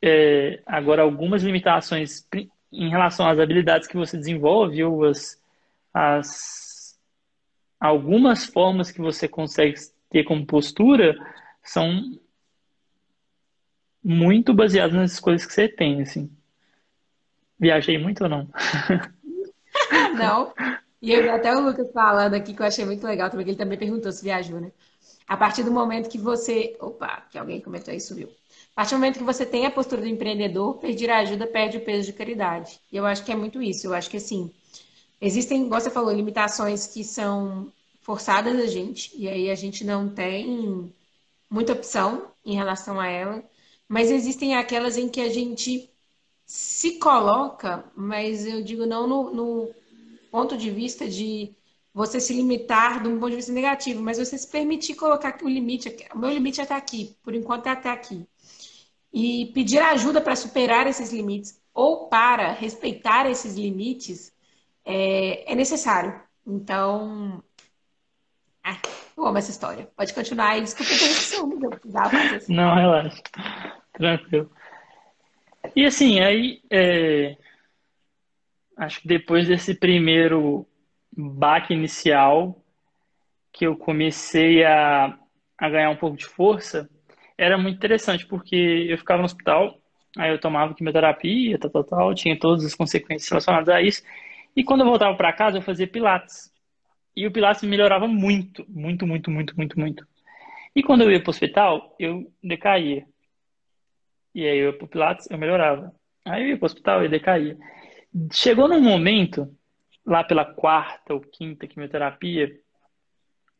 [0.01, 2.25] É, agora, algumas limitações
[2.71, 5.41] em relação às habilidades que você desenvolve ou as,
[5.93, 6.97] as
[7.79, 9.75] algumas formas que você consegue
[10.09, 11.15] ter como postura
[11.61, 12.17] são
[14.03, 16.29] muito baseadas nas escolhas que você tem, assim.
[17.59, 18.47] Viajei muito ou não?
[20.17, 20.53] não.
[21.01, 23.77] E eu até o Lucas falando aqui que eu achei muito legal também, ele também
[23.77, 24.71] perguntou se viajou, né?
[25.27, 26.75] A partir do momento que você.
[26.79, 28.29] Opa, que alguém comentou aí, subiu.
[28.71, 31.81] A partir do momento que você tem a postura do empreendedor, pedir ajuda perde o
[31.81, 32.79] peso de caridade.
[32.91, 33.87] E eu acho que é muito isso.
[33.87, 34.51] Eu acho que assim,
[35.19, 40.07] existem, como você falou, limitações que são forçadas a gente, e aí a gente não
[40.07, 40.93] tem
[41.49, 43.43] muita opção em relação a ela,
[43.87, 45.89] mas existem aquelas em que a gente
[46.45, 49.75] se coloca, mas eu digo não no, no
[50.31, 51.53] ponto de vista de
[51.93, 55.49] você se limitar de um ponto de vista negativo, mas você se permitir colocar o
[55.49, 58.25] limite, o meu limite é até aqui, por enquanto é até aqui.
[59.11, 64.31] E pedir ajuda para superar esses limites ou para respeitar esses limites
[64.85, 66.21] é, é necessário.
[66.45, 67.43] Então,
[68.63, 68.79] ah,
[69.17, 69.89] eu amo essa história.
[69.95, 71.47] Pode continuar aí, desculpa a interrupção,
[72.47, 73.23] Não, relaxa.
[73.97, 74.49] Tranquilo.
[75.75, 77.35] E assim, aí é,
[78.77, 80.65] acho que depois desse primeiro
[81.15, 82.61] baque inicial,
[83.51, 85.17] que eu comecei a,
[85.57, 86.89] a ganhar um pouco de força,
[87.37, 88.55] era muito interessante, porque
[88.89, 89.79] eu ficava no hospital,
[90.17, 94.03] aí eu tomava quimioterapia, tal, tal, tal, tinha todas as consequências relacionadas a isso,
[94.55, 96.51] e quando eu voltava para casa, eu fazia pilates.
[97.15, 100.07] E o pilates me melhorava muito, muito, muito, muito, muito, muito.
[100.75, 103.05] E quando eu ia para o hospital, eu decaía.
[104.37, 105.91] E aí eu ia pro Pilates, eu melhorava.
[106.23, 107.57] Aí eu ia pro hospital e decaía.
[108.31, 109.51] chegou num momento,
[110.05, 112.55] lá pela quarta ou quinta quimioterapia,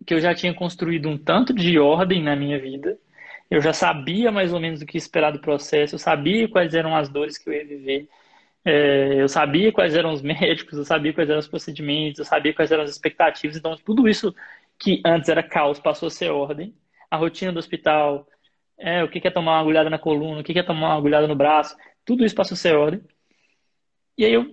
[0.05, 2.95] que eu já tinha construído um tanto de ordem na minha vida.
[3.49, 6.95] Eu já sabia mais ou menos o que esperar do processo, eu sabia quais eram
[6.95, 8.07] as dores que eu ia viver,
[8.63, 12.53] é, eu sabia quais eram os médicos, eu sabia quais eram os procedimentos, eu sabia
[12.53, 13.57] quais eram as expectativas.
[13.57, 14.35] Então, tudo isso
[14.77, 16.75] que antes era caos passou a ser ordem.
[17.09, 18.27] A rotina do hospital,
[18.77, 21.27] é, o que é tomar uma agulhada na coluna, o que é tomar uma agulhada
[21.27, 23.01] no braço, tudo isso passou a ser ordem.
[24.17, 24.45] E aí eu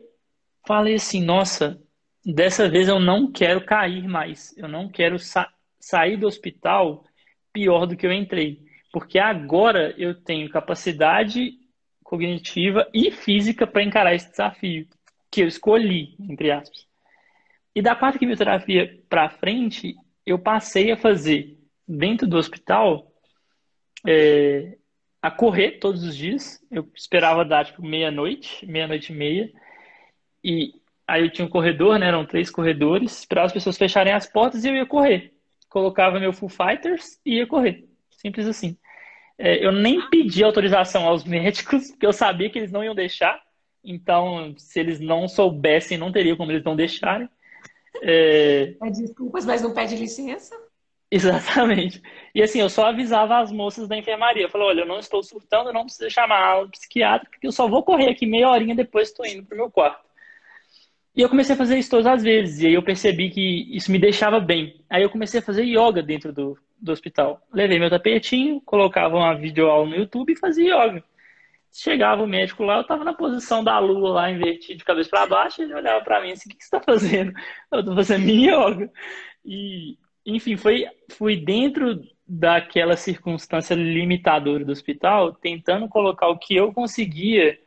[0.66, 1.80] falei assim, nossa,
[2.24, 7.04] dessa vez eu não quero cair mais, eu não quero sa sair do hospital
[7.52, 11.52] pior do que eu entrei, porque agora eu tenho capacidade
[12.02, 14.88] cognitiva e física para encarar esse desafio
[15.30, 16.86] que eu escolhi, entre aspas.
[17.74, 23.12] E da quarta quimioterapia para frente, eu passei a fazer dentro do hospital
[24.06, 24.76] é,
[25.22, 26.60] a correr todos os dias.
[26.70, 29.52] Eu esperava dar tipo meia-noite, meia-noite e meia.
[30.42, 30.74] E
[31.06, 32.08] aí eu tinha um corredor, né?
[32.08, 33.20] Eram três corredores.
[33.20, 35.32] Esperava as pessoas fecharem as portas e eu ia correr.
[35.68, 37.88] Colocava meu Full Fighters e ia correr.
[38.10, 38.76] Simples assim.
[39.36, 43.42] É, eu nem pedi autorização aos médicos, porque eu sabia que eles não iam deixar.
[43.82, 47.28] Então, se eles não soubessem, não teria como eles não deixarem.
[48.02, 48.74] É...
[48.90, 50.54] Desculpas, mas não pede licença?
[51.14, 52.02] Exatamente.
[52.34, 54.42] E assim, eu só avisava as moças da enfermaria.
[54.42, 57.68] Eu falei, olha, eu não estou surtando, não precisa chamar o psiquiatra, porque eu só
[57.68, 60.04] vou correr aqui meia horinha depois estou indo para o meu quarto.
[61.16, 63.92] E eu comecei a fazer isso todas as vezes, e aí eu percebi que isso
[63.92, 64.84] me deixava bem.
[64.90, 67.40] Aí eu comecei a fazer yoga dentro do, do hospital.
[67.52, 71.04] Levei meu tapetinho, colocava uma videoaula no YouTube e fazia yoga.
[71.72, 75.26] Chegava o médico lá, eu estava na posição da lua lá, invertido de cabeça para
[75.26, 77.32] baixo, e ele olhava para mim assim, o que, que você está fazendo?
[77.70, 78.90] Eu estou fazendo minha yoga.
[79.44, 86.72] E enfim, foi, fui dentro daquela circunstância limitadora do hospital, tentando colocar o que eu
[86.72, 87.58] conseguia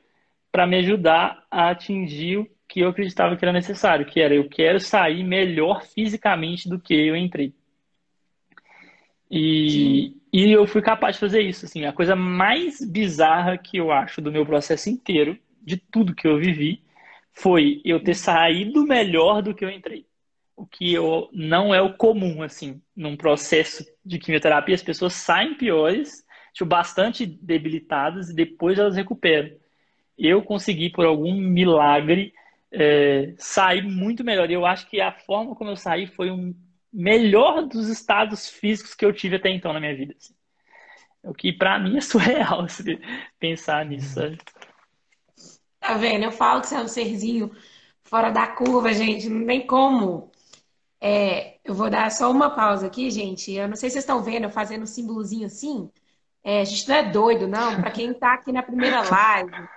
[0.51, 4.49] para me ajudar a atingir o que eu acreditava que era necessário, que era eu
[4.49, 7.53] quero sair melhor fisicamente do que eu entrei.
[9.29, 11.65] E, e eu fui capaz de fazer isso.
[11.65, 16.27] Assim, a coisa mais bizarra que eu acho do meu processo inteiro, de tudo que
[16.27, 16.81] eu vivi,
[17.31, 20.06] foi eu ter saído melhor do que eu entrei
[20.77, 26.23] que eu, não é o comum, assim, num processo de quimioterapia, as pessoas saem piores,
[26.53, 29.57] tipo, bastante debilitadas e depois elas recuperam.
[30.15, 32.31] Eu consegui, por algum milagre,
[32.71, 34.51] é, sair muito melhor.
[34.51, 36.55] Eu acho que a forma como eu saí foi o
[36.93, 40.13] melhor dos estados físicos que eu tive até então na minha vida.
[40.15, 40.35] Assim.
[41.23, 42.99] O que para mim é surreal assim,
[43.39, 44.13] pensar nisso.
[44.13, 44.37] Sabe?
[45.79, 46.25] Tá vendo?
[46.25, 47.51] Eu falo que você é um serzinho
[48.03, 49.27] fora da curva, gente.
[49.27, 50.31] Não tem como
[50.99, 53.51] é, eu vou dar só uma pausa aqui, gente.
[53.51, 55.89] Eu não sei se vocês estão vendo, eu fazendo um símbolozinho assim.
[56.43, 57.75] É, a gente não é doido, não.
[57.81, 59.67] Para quem está aqui na primeira live,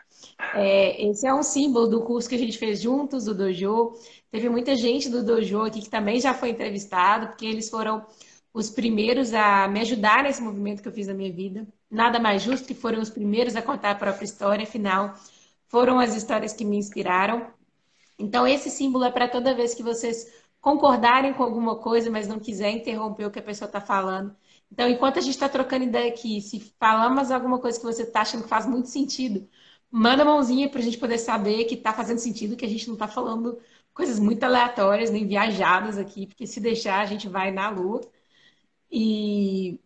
[0.55, 3.93] é, esse é um símbolo do curso que a gente fez juntos, do Dojo.
[4.31, 8.07] Teve muita gente do Dojo aqui que também já foi entrevistado, porque eles foram
[8.53, 11.67] os primeiros a me ajudar nesse movimento que eu fiz na minha vida.
[11.91, 15.15] Nada mais justo que foram os primeiros a contar a própria história, afinal,
[15.69, 17.47] foram as histórias que me inspiraram.
[18.19, 22.39] Então, esse símbolo é para toda vez que vocês concordarem com alguma coisa, mas não
[22.39, 24.37] quiser interromper o que a pessoa está falando.
[24.71, 28.21] Então, enquanto a gente está trocando ideia aqui, se falamos alguma coisa que você está
[28.23, 29.49] achando que faz muito sentido,
[29.91, 32.87] manda a mãozinha para a gente poder saber que está fazendo sentido, que a gente
[32.87, 33.59] não está falando
[33.93, 38.01] coisas muito aleatórias, nem viajadas aqui, porque se deixar a gente vai na lua.
[38.91, 39.81] E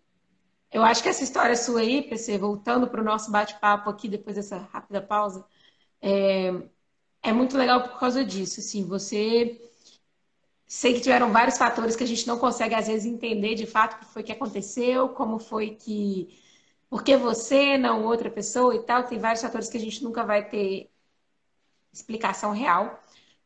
[0.73, 4.37] eu acho que essa história sua aí, PC, voltando para o nosso bate-papo aqui depois
[4.37, 5.47] dessa rápida pausa,
[6.03, 6.53] é,
[7.23, 8.61] é muito legal por causa disso.
[8.61, 9.61] Assim, você
[10.75, 13.95] Sei que tiveram vários fatores que a gente não consegue, às vezes, entender de fato
[13.95, 16.37] o que foi que aconteceu, como foi que.
[16.91, 19.05] Por que você, não outra pessoa e tal.
[19.05, 20.91] Tem vários fatores que a gente nunca vai ter
[21.93, 23.01] explicação real.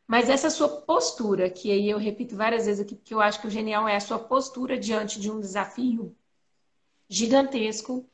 [0.07, 3.47] Mas essa sua postura, que aí eu repito várias vezes aqui, porque eu acho que
[3.47, 6.15] o genial é a sua postura diante de um desafio
[7.07, 8.09] gigantesco,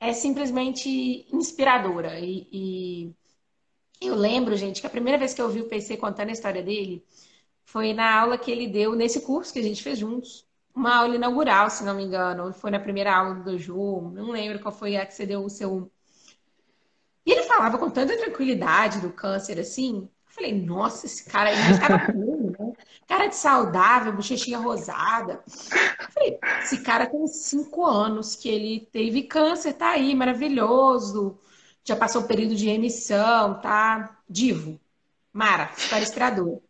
[0.00, 2.20] é simplesmente inspiradora.
[2.20, 3.14] E, e
[4.00, 6.62] eu lembro, gente, que a primeira vez que eu vi o PC contando a história
[6.62, 7.04] dele,
[7.64, 10.46] foi na aula que ele deu nesse curso que a gente fez juntos.
[10.74, 12.52] Uma aula inaugural, se não me engano.
[12.52, 14.10] Foi na primeira aula do Ju.
[14.14, 15.90] Não lembro qual foi a que você deu o seu.
[17.24, 20.08] E ele falava com tanta tranquilidade do câncer assim.
[20.26, 22.72] Eu falei, nossa, esse cara aí estava bom, né?
[23.06, 25.42] Cara de saudável, bochechinha rosada.
[25.46, 31.38] Eu falei, esse cara tem cinco anos que ele teve câncer, tá aí, maravilhoso.
[31.84, 34.18] Já passou o período de remissão, tá?
[34.28, 34.80] Divo.
[35.32, 36.60] Mara, história inspiradora.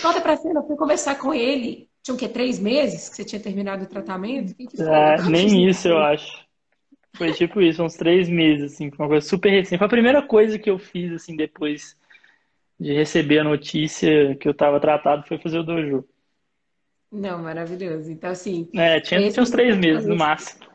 [0.00, 1.88] Conta pra cena, eu fui conversar com ele.
[2.02, 2.28] Tinha o quê?
[2.28, 4.54] Três meses que você tinha terminado o tratamento?
[4.54, 6.44] Que que é, nem isso, eu acho.
[7.16, 9.78] Foi tipo isso, uns três meses, assim, uma coisa super recente.
[9.78, 11.96] Foi a primeira coisa que eu fiz, assim, depois
[12.80, 16.04] de receber a notícia que eu estava tratado foi fazer o dojo.
[17.10, 18.10] Não, maravilhoso.
[18.10, 18.68] Então, assim.
[18.74, 20.66] É, tinha, tinha uns três meses no máximo.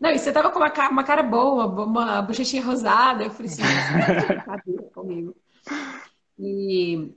[0.00, 3.24] Não, e você tava com uma cara, uma cara boa, uma bochechinha rosada.
[3.24, 3.62] Eu falei assim,
[4.26, 5.36] brincadeira comigo.
[6.38, 7.12] E,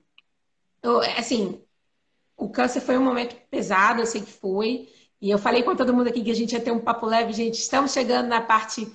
[1.17, 1.61] assim,
[2.37, 4.89] o câncer foi um momento pesado, eu sei que foi.
[5.21, 7.33] E eu falei com todo mundo aqui que a gente ia ter um papo leve.
[7.33, 8.91] Gente, estamos chegando na parte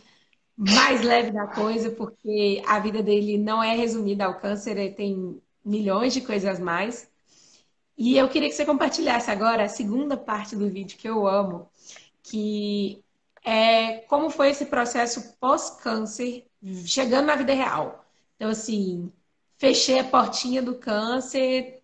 [0.57, 5.41] mais leve da coisa, porque a vida dele não é resumida ao câncer, ele tem
[5.65, 7.09] milhões de coisas mais.
[7.97, 11.69] E eu queria que você compartilhasse agora a segunda parte do vídeo que eu amo,
[12.23, 13.03] que
[13.45, 16.47] é como foi esse processo pós-câncer,
[16.85, 18.05] chegando na vida real.
[18.37, 19.13] Então, assim,
[19.59, 21.81] fechei a portinha do câncer,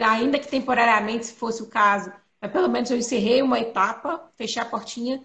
[0.00, 4.60] ainda que temporariamente, se fosse o caso, mas pelo menos eu encerrei uma etapa, fechei
[4.60, 5.22] a portinha,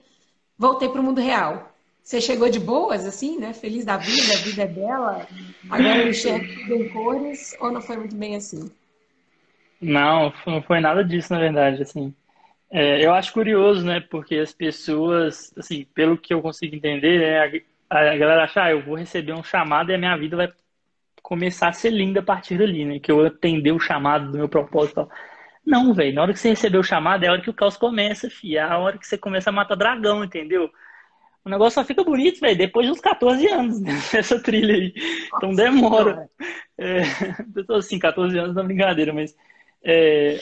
[0.57, 1.73] voltei para o mundo real.
[2.03, 3.53] Você chegou de boas, assim, né?
[3.53, 5.27] Feliz da vida, a vida é bela.
[5.69, 8.71] Agora eu enxergo tudo em cores, ou não foi muito bem assim?
[9.81, 12.13] Não, não foi nada disso, na verdade, assim.
[12.69, 13.99] É, eu acho curioso, né?
[13.99, 18.71] Porque as pessoas, assim, pelo que eu consigo entender, né, a, a galera acha, ah,
[18.71, 20.51] eu vou receber um chamado e a minha vida vai
[21.21, 22.99] começar a ser linda a partir dali, né?
[22.99, 25.09] Que eu atender o chamado do meu propósito.
[25.65, 26.15] Não, velho.
[26.15, 28.57] Na hora que você receber o chamado é a hora que o caos começa, fi.
[28.57, 30.71] É a hora que você começa a matar dragão, entendeu?
[31.43, 34.93] O negócio só fica bonito, velho, depois dos 14 anos nessa né, trilha aí.
[35.35, 36.29] Então demora.
[36.77, 37.01] É,
[37.55, 39.35] eu tô assim, 14 anos na brincadeira, mas
[39.83, 40.41] é,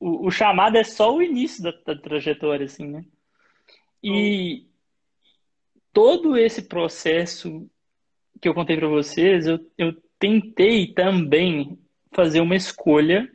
[0.00, 3.04] o, o, chamado é só o início da, da trajetória, assim, né?
[4.02, 4.66] E
[5.92, 7.70] todo esse processo
[8.42, 11.78] que eu contei para vocês, eu, eu tentei também
[12.10, 13.30] fazer uma escolha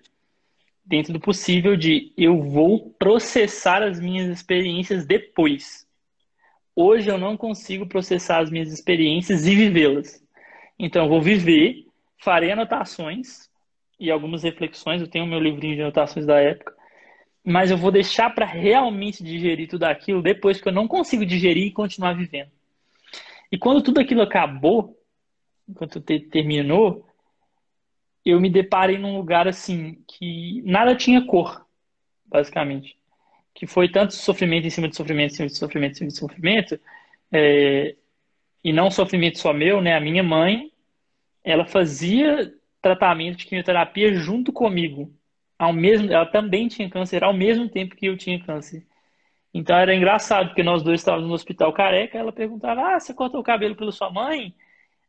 [0.86, 5.88] dentro do possível de eu vou processar as minhas experiências depois.
[6.76, 10.22] Hoje eu não consigo processar as minhas experiências e vivê-las.
[10.78, 11.86] Então eu vou viver,
[12.17, 13.50] farei anotações
[13.98, 15.02] e algumas reflexões.
[15.02, 16.76] Eu tenho meu livrinho de anotações da época,
[17.46, 21.67] mas eu vou deixar para realmente digerir tudo aquilo depois que eu não consigo digerir
[21.67, 22.52] e continuar vivendo.
[23.50, 24.96] E quando tudo aquilo acabou,
[25.67, 27.06] enquanto terminou,
[28.25, 31.65] eu me deparei num lugar assim que nada tinha cor,
[32.25, 32.97] basicamente
[33.58, 36.17] que foi tanto sofrimento em cima de sofrimento, em cima de sofrimento, em cima de
[36.17, 36.80] sofrimento,
[37.32, 37.95] é,
[38.63, 39.95] e não sofrimento só meu, né?
[39.97, 40.71] A minha mãe,
[41.43, 45.12] ela fazia tratamento de quimioterapia junto comigo,
[45.58, 48.86] ao mesmo, ela também tinha câncer ao mesmo tempo que eu tinha câncer.
[49.51, 53.39] Então era engraçado, porque nós dois estávamos no hospital careca, ela perguntava, ah, você cortou
[53.39, 54.53] o cabelo pela sua mãe?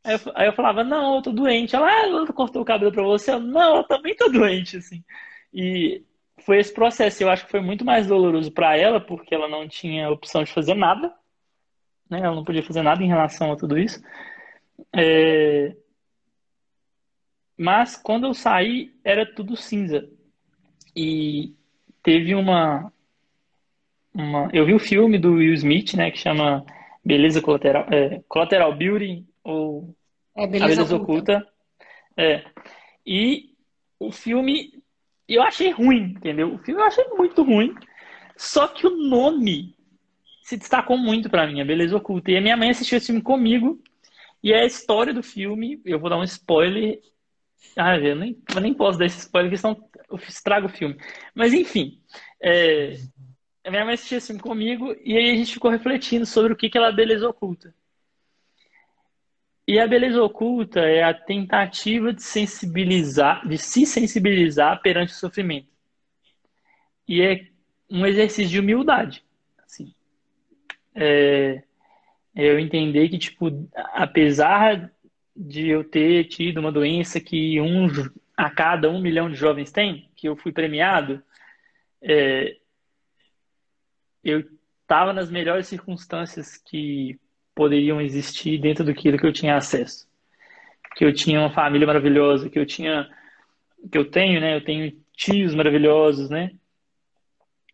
[0.04, 1.74] Aí eu, aí eu falava, não, eu tô doente.
[1.74, 3.32] Ela, ah, ela cortou o cabelo para você?
[3.32, 5.04] Eu, não, eu também tô doente, assim.
[5.52, 6.04] E
[6.44, 7.22] foi esse processo.
[7.22, 10.52] Eu acho que foi muito mais doloroso para ela, porque ela não tinha opção de
[10.52, 11.12] fazer nada,
[12.08, 12.20] né?
[12.20, 14.00] Ela não podia fazer nada em relação a tudo isso.
[14.94, 15.76] É...
[17.56, 20.08] Mas quando eu saí, era tudo cinza.
[20.94, 21.54] E
[22.02, 22.92] teve uma,
[24.14, 24.48] uma.
[24.52, 26.10] Eu vi o um filme do Will Smith, né?
[26.10, 26.64] Que chama
[27.04, 29.94] Beleza Colateral, é, Collateral Beauty, ou
[30.36, 31.38] é, Beleza, Beleza Oculta.
[31.38, 31.52] Oculta.
[32.16, 32.44] É.
[33.06, 33.54] E
[33.98, 34.72] o filme
[35.28, 36.54] eu achei ruim, entendeu?
[36.54, 37.74] O filme eu achei muito ruim.
[38.36, 39.74] Só que o nome
[40.42, 42.30] se destacou muito para mim, a Beleza Oculta.
[42.30, 43.78] E a minha mãe assistiu esse filme comigo.
[44.42, 47.00] E é a história do filme, eu vou dar um spoiler.
[47.76, 50.96] Ah, eu nem, eu nem posso dar esse spoiler, porque senão eu estrago o filme.
[51.34, 52.00] Mas enfim,
[52.40, 52.96] é,
[53.68, 56.56] a minha mãe assistiu esse filme comigo e aí a gente ficou refletindo sobre o
[56.56, 57.74] que, que ela é Beleza Oculta.
[59.66, 65.68] E a beleza oculta é a tentativa de sensibilizar, de se sensibilizar perante o sofrimento.
[67.06, 67.46] E é
[67.90, 69.22] um exercício de humildade.
[69.62, 69.94] Assim.
[70.94, 71.62] É
[72.34, 74.90] eu entender que, tipo, apesar
[75.36, 77.88] de eu ter tido uma doença que um
[78.36, 81.20] a cada um milhão de jovens tem, que eu fui premiado,
[82.00, 82.56] é,
[84.30, 84.44] eu
[84.82, 87.18] estava nas melhores circunstâncias que
[87.54, 90.08] poderiam existir dentro daquilo que eu tinha acesso.
[90.96, 93.08] Que eu tinha uma família maravilhosa, que eu tinha,
[93.90, 94.56] que eu tenho, né?
[94.56, 96.52] Eu tenho tios maravilhosos, né?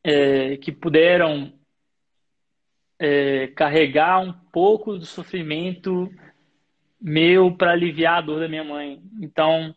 [0.03, 1.53] É, que puderam
[2.99, 6.11] é, carregar um pouco do sofrimento
[7.01, 9.01] meu para aliviar a dor da minha mãe.
[9.21, 9.75] Então,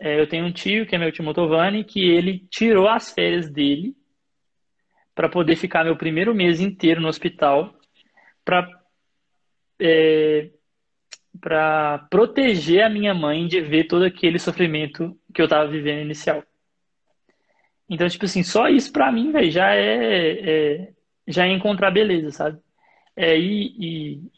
[0.00, 3.48] é, eu tenho um tio, que é meu tio Motovani, que ele tirou as férias
[3.48, 3.94] dele
[5.22, 7.72] para poder ficar meu primeiro mês inteiro no hospital
[8.44, 8.68] para
[9.80, 10.50] é,
[11.40, 16.42] para proteger a minha mãe de ver todo aquele sofrimento que eu tava vivendo inicial.
[17.88, 20.40] Então, tipo assim, só isso pra mim, velho, já é,
[20.80, 20.92] é,
[21.28, 22.58] já é encontrar beleza, sabe?
[23.14, 24.32] É ir, ir,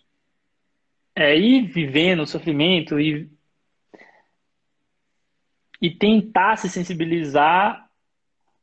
[1.17, 3.27] é ir vivendo o sofrimento e
[5.81, 7.84] e tentar se sensibilizar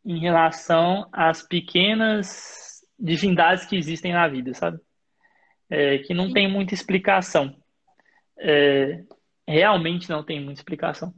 [0.05, 4.79] em relação às pequenas divindades que existem na vida, sabe?
[5.69, 7.55] É, que não tem muita explicação.
[8.37, 9.03] É,
[9.47, 11.13] realmente não tem muita explicação.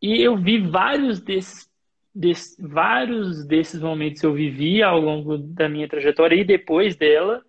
[0.00, 1.68] E eu vi vários desses,
[2.14, 7.42] desses, vários desses momentos eu vivi ao longo da minha trajetória e depois dela,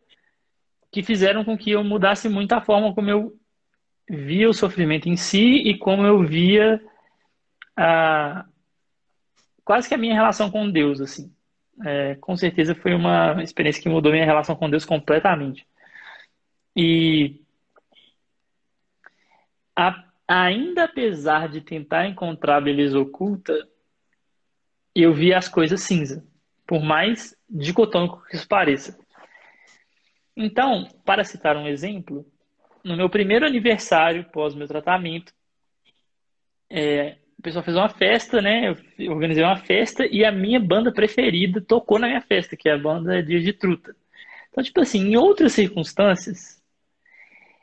[0.92, 3.34] que fizeram com que eu mudasse muito a forma como eu
[4.10, 6.82] via o sofrimento em si e como eu via
[7.76, 8.46] a,
[9.66, 11.34] quase que a minha relação com Deus, assim.
[11.84, 15.68] É, com certeza foi uma experiência que mudou minha relação com Deus completamente.
[16.76, 17.42] E
[19.76, 23.54] a, ainda apesar de tentar encontrar a beleza oculta,
[24.94, 26.26] eu vi as coisas cinza,
[26.66, 28.98] por mais dicotômico que isso pareça.
[30.38, 32.26] Então, para citar um exemplo,
[32.84, 35.34] no meu primeiro aniversário pós meu tratamento,
[36.70, 38.76] é, o pessoal fez uma festa, né?
[38.98, 42.74] Eu organizei uma festa e a minha banda preferida tocou na minha festa, que é
[42.74, 43.96] a banda Dia de Truta.
[44.50, 46.62] Então, tipo assim, em outras circunstâncias,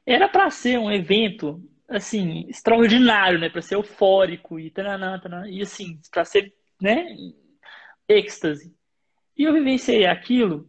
[0.07, 3.49] era para ser um evento assim extraordinário, né?
[3.49, 7.07] Para ser eufórico e tananã, tananã, e assim, para ser, né?
[8.09, 8.75] êxtase.
[9.37, 10.69] E eu vivenciei aquilo,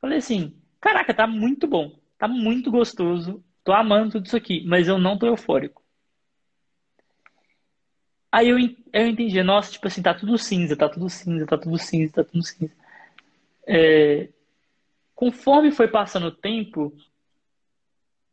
[0.00, 4.88] falei assim, caraca, tá muito bom, tá muito gostoso, tô amando tudo isso aqui, mas
[4.88, 5.81] eu não tô eufórico.
[8.32, 8.58] Aí eu,
[8.94, 12.24] eu entendi, nossa, tipo assim, tá tudo cinza, tá tudo cinza, tá tudo cinza, tá
[12.24, 12.74] tudo cinza.
[13.66, 14.30] É,
[15.14, 16.94] conforme foi passando o tempo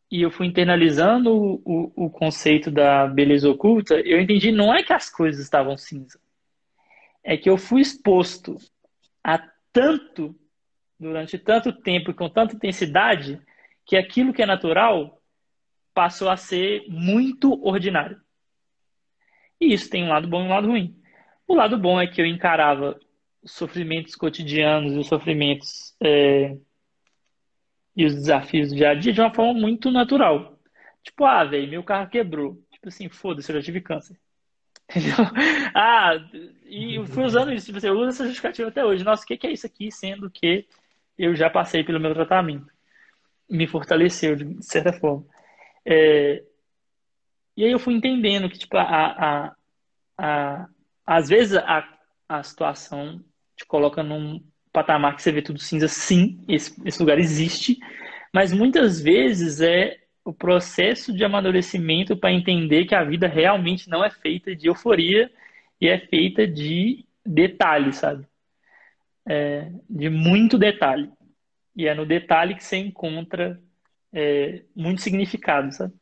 [0.10, 4.82] e eu fui internalizando o, o, o conceito da beleza oculta, eu entendi não é
[4.84, 6.18] que as coisas estavam cinza,
[7.22, 8.56] é que eu fui exposto
[9.22, 9.38] a
[9.74, 10.34] tanto,
[10.98, 13.40] durante tanto tempo e com tanta intensidade,
[13.86, 15.22] que aquilo que é natural
[15.94, 18.20] passou a ser muito ordinário.
[19.60, 20.96] E isso tem um lado bom e um lado ruim.
[21.48, 23.00] O lado bom é que eu encarava
[23.42, 26.56] os sofrimentos cotidianos e os sofrimentos é,
[27.96, 30.58] e os desafios do dia a dia de uma forma muito natural.
[31.04, 32.62] Tipo, ah, velho, meu carro quebrou.
[32.72, 34.18] Tipo assim, foda-se, eu já tive câncer.
[34.90, 35.16] Entendeu?
[35.76, 36.14] Ah,
[36.66, 37.68] e eu fui usando isso.
[37.68, 39.04] Tipo assim, eu uso essa justificativa até hoje.
[39.04, 39.92] Nossa, o que é isso aqui?
[39.92, 40.66] Sendo que
[41.18, 42.72] eu já passei pelo meu tratamento.
[43.50, 45.26] Me fortaleceu, de certa forma.
[45.86, 46.44] É,
[47.60, 49.56] e aí eu fui entendendo que, tipo, a, a,
[50.18, 50.70] a,
[51.06, 51.86] às vezes a,
[52.30, 53.22] a situação
[53.54, 54.42] te coloca num
[54.72, 57.78] patamar que você vê tudo cinza, sim, esse, esse lugar existe,
[58.34, 64.06] mas muitas vezes é o processo de amadurecimento para entender que a vida realmente não
[64.06, 65.30] é feita de euforia
[65.82, 68.26] e é feita de detalhe, sabe?
[69.28, 71.12] É, de muito detalhe.
[71.76, 73.62] E é no detalhe que você encontra
[74.14, 75.99] é, muito significado, sabe?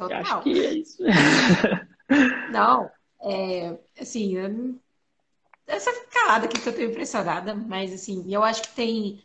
[0.00, 0.20] Total.
[0.20, 1.02] Acho que é isso.
[2.50, 2.90] Não,
[3.22, 4.34] é, assim,
[5.66, 9.22] essa calada aqui que eu tô impressionada, mas assim, eu acho que tem,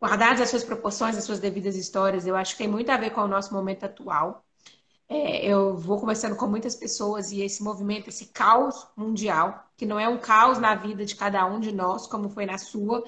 [0.00, 3.10] guardadas as suas proporções, as suas devidas histórias, eu acho que tem muito a ver
[3.10, 4.44] com o nosso momento atual.
[5.08, 9.98] É, eu vou conversando com muitas pessoas e esse movimento, esse caos mundial, que não
[9.98, 13.04] é um caos na vida de cada um de nós, como foi na sua,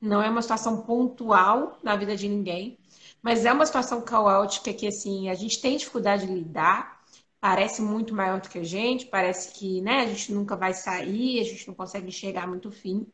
[0.00, 2.78] não é uma situação pontual na vida de ninguém,
[3.26, 7.02] mas é uma situação caótica que, assim, a gente tem dificuldade de lidar,
[7.40, 11.40] parece muito maior do que a gente, parece que, né, a gente nunca vai sair,
[11.40, 13.04] a gente não consegue enxergar muito fim.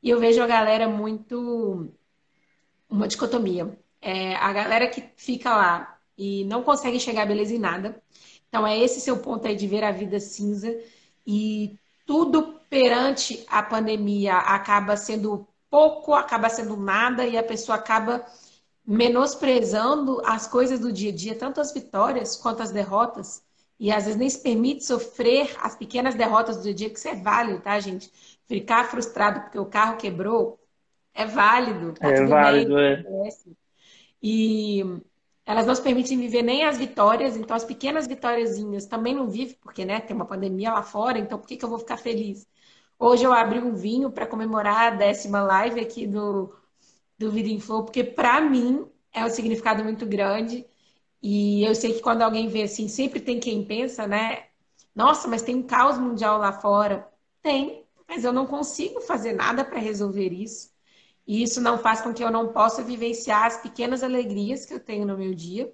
[0.00, 1.92] E eu vejo a galera muito...
[2.88, 3.76] uma dicotomia.
[4.00, 8.00] É, a galera que fica lá e não consegue enxergar beleza em nada.
[8.48, 10.72] Então, é esse seu ponto aí de ver a vida cinza
[11.26, 11.76] e
[12.06, 18.24] tudo perante a pandemia acaba sendo pouco, acaba sendo nada e a pessoa acaba
[18.86, 23.42] menosprezando as coisas do dia a dia, tanto as vitórias quanto as derrotas,
[23.78, 26.98] e às vezes nem se permite sofrer as pequenas derrotas do dia a dia, que
[26.98, 28.10] isso é válido, tá, gente?
[28.46, 30.58] Ficar frustrado porque o carro quebrou
[31.14, 31.92] é válido.
[31.92, 33.28] Tá é válido, bem, é.
[34.22, 34.84] E
[35.44, 39.56] elas não se permitem viver nem as vitórias, então as pequenas vitóriazinhas também não vivem,
[39.60, 42.46] porque né, tem uma pandemia lá fora, então por que, que eu vou ficar feliz?
[42.98, 46.54] Hoje eu abri um vinho para comemorar a décima live aqui do
[47.22, 50.66] do Vida em Flow, porque para mim é um significado muito grande.
[51.22, 54.46] E eu sei que quando alguém vê assim, sempre tem quem pensa, né?
[54.94, 57.08] Nossa, mas tem um caos mundial lá fora.
[57.42, 60.72] Tem, mas eu não consigo fazer nada para resolver isso.
[61.26, 64.80] E isso não faz com que eu não possa vivenciar as pequenas alegrias que eu
[64.80, 65.72] tenho no meu dia.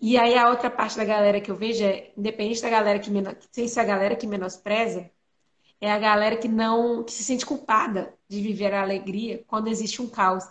[0.00, 3.10] E aí a outra parte da galera que eu vejo é, independente da galera que
[3.52, 5.10] sem ser a galera que menospreza,
[5.82, 10.02] é a galera que não que se sente culpada de viver a alegria quando existe
[10.02, 10.44] um caos.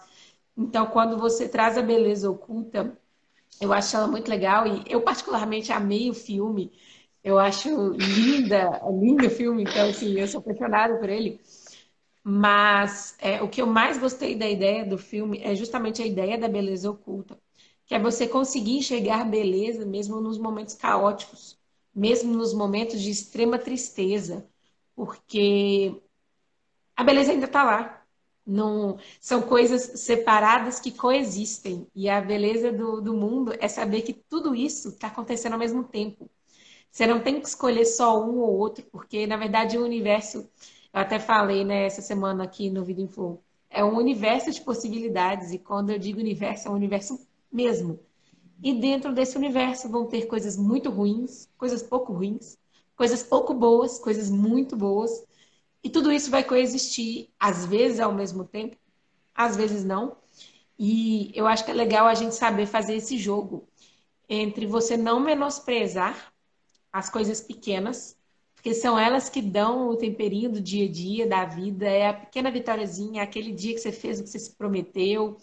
[0.57, 2.97] Então, quando você traz a beleza oculta,
[3.61, 6.71] eu acho ela muito legal e eu particularmente amei o filme
[7.23, 11.41] Eu acho linda, lindo o filme, então assim, eu sou apaixonada por ele.
[12.23, 16.37] Mas é, o que eu mais gostei da ideia do filme é justamente a ideia
[16.37, 17.39] da beleza oculta,
[17.85, 21.59] que é você conseguir enxergar beleza mesmo nos momentos caóticos,
[21.95, 24.47] mesmo nos momentos de extrema tristeza,
[25.01, 25.99] porque
[26.95, 28.05] a beleza ainda está lá.
[28.45, 31.87] Não, são coisas separadas que coexistem.
[31.95, 35.83] E a beleza do, do mundo é saber que tudo isso está acontecendo ao mesmo
[35.83, 36.29] tempo.
[36.91, 40.47] Você não tem que escolher só um ou outro, porque na verdade o universo,
[40.93, 43.39] eu até falei né, essa semana aqui no Vida Info,
[43.71, 45.51] é um universo de possibilidades.
[45.51, 47.19] E quando eu digo universo, é um universo
[47.51, 47.99] mesmo.
[48.61, 52.59] E dentro desse universo vão ter coisas muito ruins, coisas pouco ruins,
[53.01, 55.25] coisas pouco boas, coisas muito boas.
[55.83, 58.77] E tudo isso vai coexistir, às vezes ao mesmo tempo,
[59.33, 60.17] às vezes não.
[60.77, 63.67] E eu acho que é legal a gente saber fazer esse jogo
[64.29, 66.31] entre você não menosprezar
[66.93, 68.15] as coisas pequenas,
[68.53, 71.87] porque são elas que dão o temperinho do dia a dia, da vida.
[71.87, 75.37] É a pequena vitóriazinha, é aquele dia que você fez o que você se prometeu,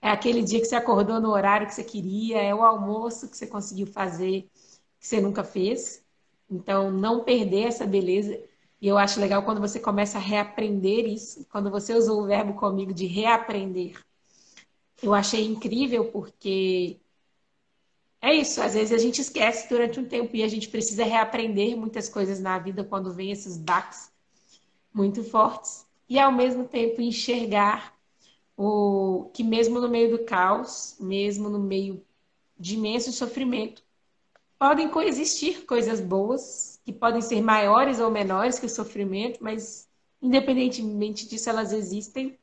[0.00, 3.36] é aquele dia que você acordou no horário que você queria, é o almoço que
[3.36, 4.48] você conseguiu fazer
[4.98, 6.03] que você nunca fez.
[6.50, 8.38] Então, não perder essa beleza
[8.80, 12.54] e eu acho legal quando você começa a reaprender isso, quando você usou o verbo
[12.54, 13.98] comigo de reaprender.
[15.02, 17.00] Eu achei incrível porque
[18.20, 21.76] é isso, às vezes a gente esquece durante um tempo e a gente precisa reaprender
[21.76, 24.10] muitas coisas na vida quando vem esses baques
[24.92, 27.94] muito fortes e ao mesmo tempo enxergar
[28.56, 32.02] o que mesmo no meio do caos, mesmo no meio
[32.58, 33.83] de imenso sofrimento,
[34.58, 39.88] podem coexistir coisas boas que podem ser maiores ou menores que o sofrimento, mas
[40.20, 42.38] independentemente disso, elas existem,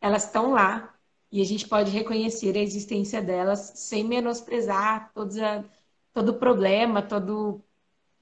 [0.00, 0.94] elas estão lá
[1.30, 5.64] e a gente pode reconhecer a existência delas sem menosprezar a,
[6.12, 7.62] todo o problema, todo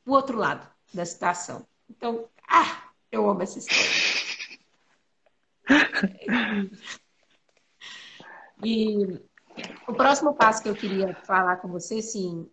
[0.06, 1.66] o outro lado da situação.
[1.88, 4.18] Então, ah, eu amo essa história.
[8.64, 9.20] E
[9.86, 12.50] o próximo passo que eu queria falar com você, sim,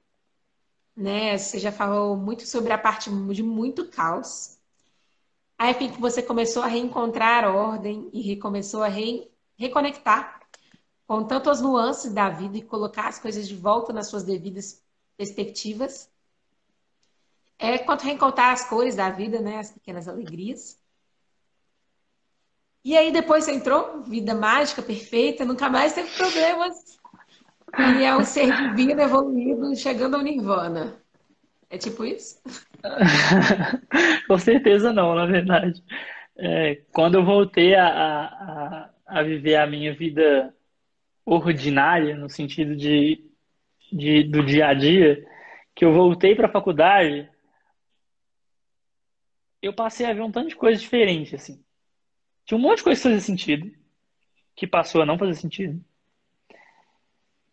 [0.96, 1.38] né?
[1.38, 4.58] Você já falou muito sobre a parte de muito caos.
[5.58, 9.30] Aí que você começou a reencontrar a ordem e recomeçou a re...
[9.58, 10.42] reconectar
[11.08, 14.84] com tantas nuances da vida e colocar as coisas de volta nas suas devidas
[15.18, 16.10] perspectivas.
[17.58, 19.60] É quanto reencontrar as cores da vida, né?
[19.60, 20.78] As pequenas alegrias.
[22.84, 27.00] E aí depois você entrou, vida mágica, perfeita, nunca mais teve problemas
[27.74, 31.02] e é um ser divino evoluído chegando ao Nirvana.
[31.70, 32.42] É tipo isso?
[34.28, 35.84] Com certeza não, na verdade.
[36.38, 40.54] É, quando eu voltei a, a, a viver a minha vida
[41.26, 43.26] ordinária, no sentido de,
[43.92, 45.26] de do dia a dia,
[45.74, 47.30] que eu voltei para a faculdade,
[49.62, 51.64] eu passei a ver um tanto de coisa diferente, assim.
[52.46, 53.72] Tinha um monte de coisa que fazia sentido,
[54.56, 55.84] que passou a não fazer sentido.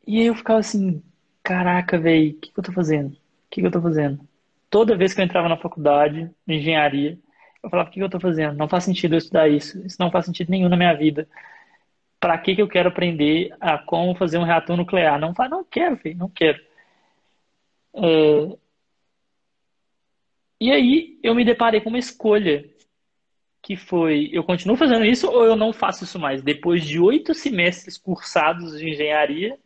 [0.07, 1.03] E aí eu ficava assim,
[1.43, 3.13] caraca, velho, o que, que eu tô fazendo?
[3.13, 3.19] O
[3.51, 4.21] que, que eu tô fazendo?
[4.71, 7.19] Toda vez que eu entrava na faculdade de engenharia,
[7.63, 8.57] eu falava, o que, que eu tô fazendo?
[8.57, 9.85] Não faz sentido eu estudar isso.
[9.87, 11.29] Isso não faz sentido nenhum na minha vida.
[12.19, 15.19] Pra que, que eu quero aprender a como fazer um reator nuclear?
[15.21, 16.61] Não, não quero, velho, não quero.
[17.95, 18.57] É...
[20.61, 22.65] E aí eu me deparei com uma escolha
[23.63, 26.43] que foi, eu continuo fazendo isso ou eu não faço isso mais?
[26.43, 29.59] Depois de oito semestres cursados de engenharia,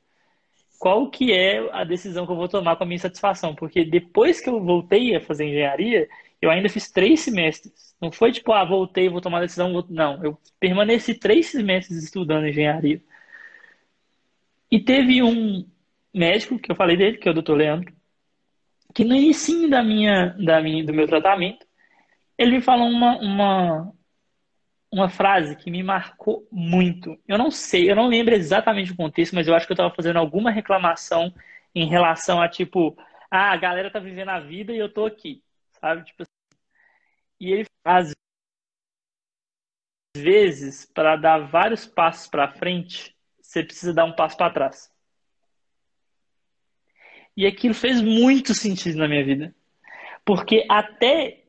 [0.79, 3.55] qual que é a decisão que eu vou tomar com a minha satisfação.
[3.55, 6.09] Porque depois que eu voltei a fazer engenharia,
[6.41, 7.95] eu ainda fiz três semestres.
[8.01, 9.85] Não foi tipo, ah, voltei, vou tomar a decisão.
[9.89, 13.03] Não, eu permaneci três semestres estudando engenharia.
[14.71, 15.67] E teve um
[16.13, 17.53] médico, que eu falei dele, que é o Dr.
[17.53, 17.95] Leandro,
[18.95, 21.67] que no início da minha, da minha, do meu tratamento,
[22.39, 23.93] ele me falou uma, uma,
[24.97, 27.19] uma frase que me marcou muito.
[27.29, 29.95] Eu não sei, eu não lembro exatamente o contexto, mas eu acho que eu estava
[29.95, 31.33] fazendo alguma reclamação
[31.75, 32.97] em relação a tipo,
[33.31, 35.43] ah, a galera tá vivendo a vida e eu tô aqui,
[35.81, 36.03] sabe?
[36.05, 36.33] Tipo assim.
[37.39, 38.13] E ele às
[40.17, 44.91] vezes, para dar vários passos para frente, você precisa dar um passo para trás.
[47.37, 49.55] E aquilo fez muito sentido na minha vida.
[50.25, 51.45] Porque até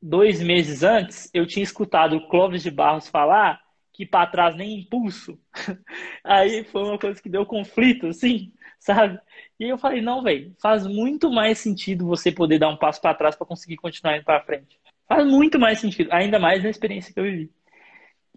[0.00, 3.60] dois meses antes, eu tinha escutado o Clóvis de Barros falar
[3.92, 5.38] que para trás nem impulso.
[6.24, 9.20] Aí foi uma coisa que deu conflito, assim, sabe?
[9.58, 13.14] E eu falei, não, velho, faz muito mais sentido você poder dar um passo para
[13.14, 14.78] trás para conseguir continuar indo para frente.
[15.06, 17.50] Faz muito mais sentido, ainda mais na experiência que eu vivi.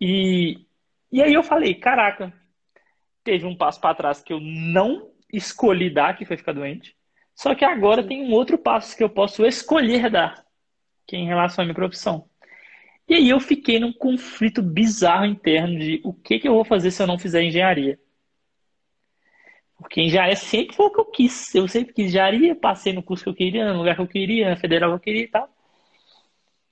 [0.01, 0.66] E,
[1.11, 2.34] e aí eu falei, caraca,
[3.24, 6.95] teve um passo para trás que eu não escolhi dar, que foi ficar doente.
[7.36, 10.43] Só que agora tem um outro passo que eu posso escolher dar,
[11.08, 12.30] que é em relação à minha profissão.
[13.08, 16.91] E aí eu fiquei num conflito bizarro interno de o que, que eu vou fazer
[16.91, 17.99] se eu não fizer engenharia.
[19.78, 21.54] Porque engenharia sempre foi o que eu quis.
[21.54, 24.49] Eu sempre quis engenharia, passei no curso que eu queria, no lugar que eu queria,
[24.49, 25.49] na federal que eu queria e tal.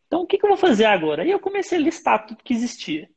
[0.08, 1.24] Então o que, que eu vou fazer agora?
[1.24, 3.10] Aí eu comecei a listar tudo que existia.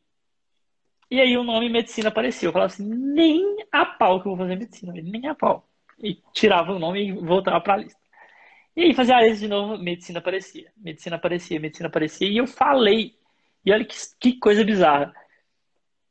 [1.11, 2.49] E aí o nome medicina apareceu.
[2.49, 5.69] Eu falava assim, nem a pau que eu vou fazer medicina, nem a pau.
[6.03, 8.04] E tirava o nome e voltava para a lista.
[8.77, 10.72] E aí fazia a lista de novo, medicina aparecia.
[10.77, 12.29] Medicina aparecia, medicina aparecia.
[12.29, 13.14] E eu falei.
[13.64, 15.14] E olha que, que coisa bizarra.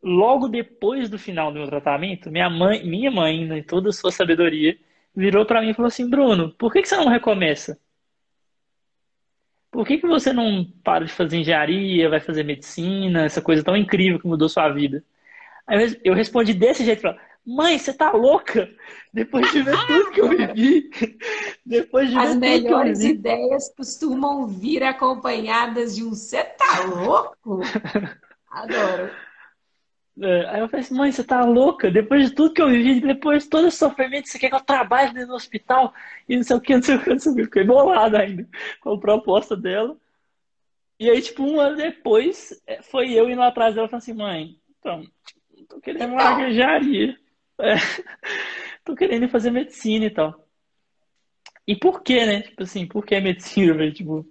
[0.02, 4.12] Logo depois do final do meu tratamento, minha mãe, minha mãe, em toda a sua
[4.12, 4.78] sabedoria,
[5.16, 7.80] virou para mim e falou assim: Bruno, por que, que você não recomeça?
[9.72, 13.76] Por que, que você não para de fazer engenharia, vai fazer medicina, essa coisa tão
[13.76, 15.04] incrível que mudou sua vida?
[15.66, 18.70] Aí eu respondi desse jeito, falei, mãe, você tá louca?
[19.14, 20.90] Depois de ver tudo que eu vivi,
[21.66, 23.10] depois de As melhores tudo que eu vivi...
[23.10, 27.62] ideias costumam vir acompanhadas de um você tá louco?
[28.50, 29.12] Adoro.
[30.22, 31.90] É, aí eu falei assim, mãe, você tá louca?
[31.90, 34.62] Depois de tudo que eu vivi, depois de todo esse sofrimento, você quer que eu
[34.62, 35.94] trabalhe no hospital?
[36.30, 37.44] E não sei o que, não sei o que, não sei o que.
[37.46, 38.48] Fiquei bolado ainda
[38.80, 39.98] com a proposta dela.
[41.00, 44.14] E aí, tipo, um ano depois, é, foi eu indo atrás dela e falei assim,
[44.14, 45.04] mãe, então,
[45.68, 47.18] tô querendo uma gaguejaria.
[47.60, 47.76] É,
[48.84, 50.48] tô querendo fazer medicina e tal.
[51.68, 52.42] E por que, né?
[52.42, 53.94] Tipo assim, por que medicina, velho?
[53.94, 54.26] Tipo...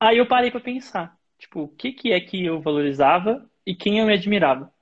[0.00, 4.00] Aí eu parei pra pensar, tipo, o que que é que eu valorizava e quem
[4.00, 4.72] eu me admirava.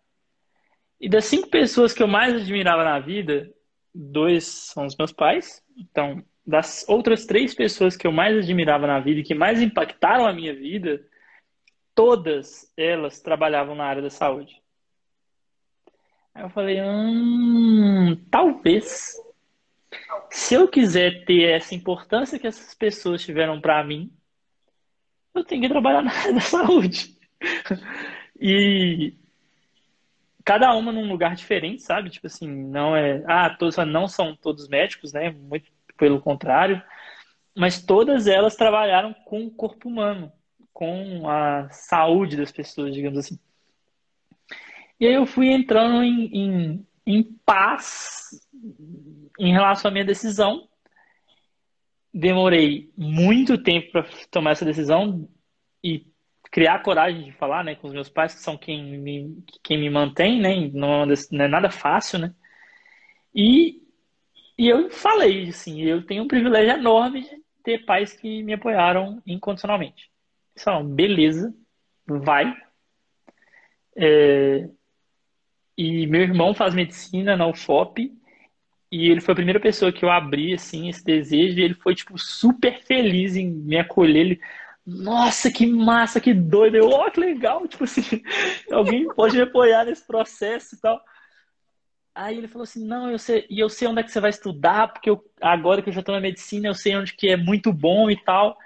[1.01, 3.53] E das cinco pessoas que eu mais admirava na vida,
[3.95, 5.63] dois são os meus pais.
[5.77, 10.27] Então, das outras três pessoas que eu mais admirava na vida e que mais impactaram
[10.27, 11.05] a minha vida,
[11.95, 14.62] todas elas trabalhavam na área da saúde.
[16.35, 19.15] Aí eu falei, hum, talvez.
[20.31, 24.11] Se eu quiser ter essa importância que essas pessoas tiveram para mim,
[25.35, 27.19] eu tenho que trabalhar na área da saúde.
[28.41, 29.15] E
[30.45, 32.11] cada uma num lugar diferente, sabe?
[32.11, 33.23] Tipo assim, não é.
[33.27, 35.31] Ah, todos não são todos médicos, né?
[35.31, 36.83] Muito pelo contrário.
[37.57, 40.33] Mas todas elas trabalharam com o corpo humano,
[40.73, 43.39] com a saúde das pessoas, digamos assim.
[45.03, 48.41] E aí eu fui entrando em, em, em paz
[49.37, 50.69] em relação à minha decisão.
[52.15, 55.29] Demorei muito tempo para tomar essa decisão
[55.83, 56.07] e
[56.53, 59.91] criar coragem de falar, né, com os meus pais, que são quem me, quem me
[59.91, 62.33] mantém, né, não, não é nada fácil, né,
[63.35, 63.83] e,
[64.57, 69.21] e eu falei, assim, eu tenho um privilégio enorme de ter pais que me apoiaram
[69.27, 70.09] incondicionalmente.
[70.57, 71.53] Falaram, beleza,
[72.07, 72.55] vai.
[73.97, 74.69] É,
[75.83, 78.13] e meu irmão faz medicina na UFOP,
[78.91, 81.95] e ele foi a primeira pessoa que eu abri, assim, esse desejo, e ele foi,
[81.95, 84.21] tipo, super feliz em me acolher.
[84.21, 84.41] Ele,
[84.87, 86.77] nossa, que massa, que doido.
[86.77, 87.67] Eu, oh, que legal.
[87.67, 88.03] Tipo assim,
[88.71, 91.03] alguém pode me apoiar nesse processo e tal.
[92.15, 94.29] Aí ele falou assim, não, eu sei, e eu sei onde é que você vai
[94.29, 97.37] estudar, porque eu, agora que eu já estou na medicina, eu sei onde que é
[97.37, 98.59] muito bom e tal.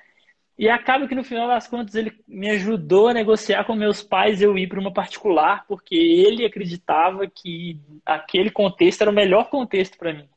[0.58, 4.40] E acaba que no final das contas ele me ajudou a negociar com meus pais
[4.40, 9.98] eu ir para uma particular, porque ele acreditava que aquele contexto era o melhor contexto
[9.98, 10.28] para mim.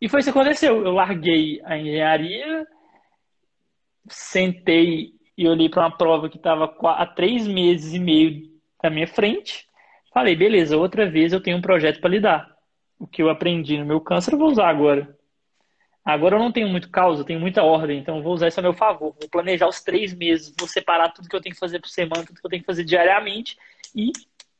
[0.00, 0.84] E foi isso que aconteceu.
[0.84, 2.66] Eu larguei a engenharia,
[4.08, 8.50] sentei e olhei para uma prova que estava há três meses e meio
[8.82, 9.68] na minha frente.
[10.12, 12.56] Falei, beleza, outra vez eu tenho um projeto para lidar.
[12.98, 15.16] O que eu aprendi no meu câncer eu vou usar agora.
[16.04, 18.58] Agora eu não tenho muito causa, eu tenho muita ordem, então eu vou usar isso
[18.58, 19.14] a meu favor.
[19.20, 22.24] Vou planejar os três meses, vou separar tudo que eu tenho que fazer por semana,
[22.24, 23.56] tudo que eu tenho que fazer diariamente
[23.94, 24.12] e,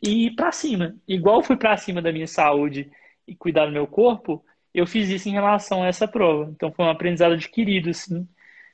[0.03, 0.95] e ir para cima.
[1.09, 2.91] Igual eu fui para cima da minha saúde
[3.27, 6.51] e cuidar do meu corpo, eu fiz isso em relação a essa prova.
[6.51, 8.29] Então foi um aprendizado adquirido, assim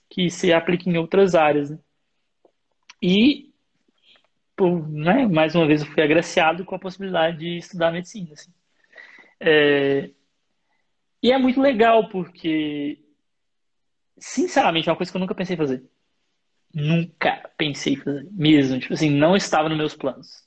[0.09, 1.71] que se aplica em outras áreas.
[1.71, 1.79] Né?
[3.03, 3.53] E,
[4.57, 8.33] por, né, mais uma vez, eu fui agraciado com a possibilidade de estudar medicina.
[8.33, 8.53] Assim.
[9.41, 10.11] É,
[11.27, 13.01] e é muito legal, porque,
[14.16, 15.85] sinceramente, é uma coisa que eu nunca pensei em fazer.
[16.72, 18.79] Nunca pensei fazer, mesmo.
[18.79, 20.47] Tipo assim, não estava nos meus planos.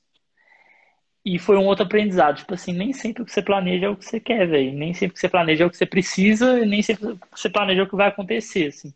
[1.25, 2.37] E foi um outro aprendizado.
[2.37, 4.71] Tipo assim, nem sempre o que você planeja é o que você quer, velho.
[4.71, 7.27] Nem sempre o que você planeja é o que você precisa, nem sempre o que
[7.29, 8.93] você planeja é o que vai acontecer, assim.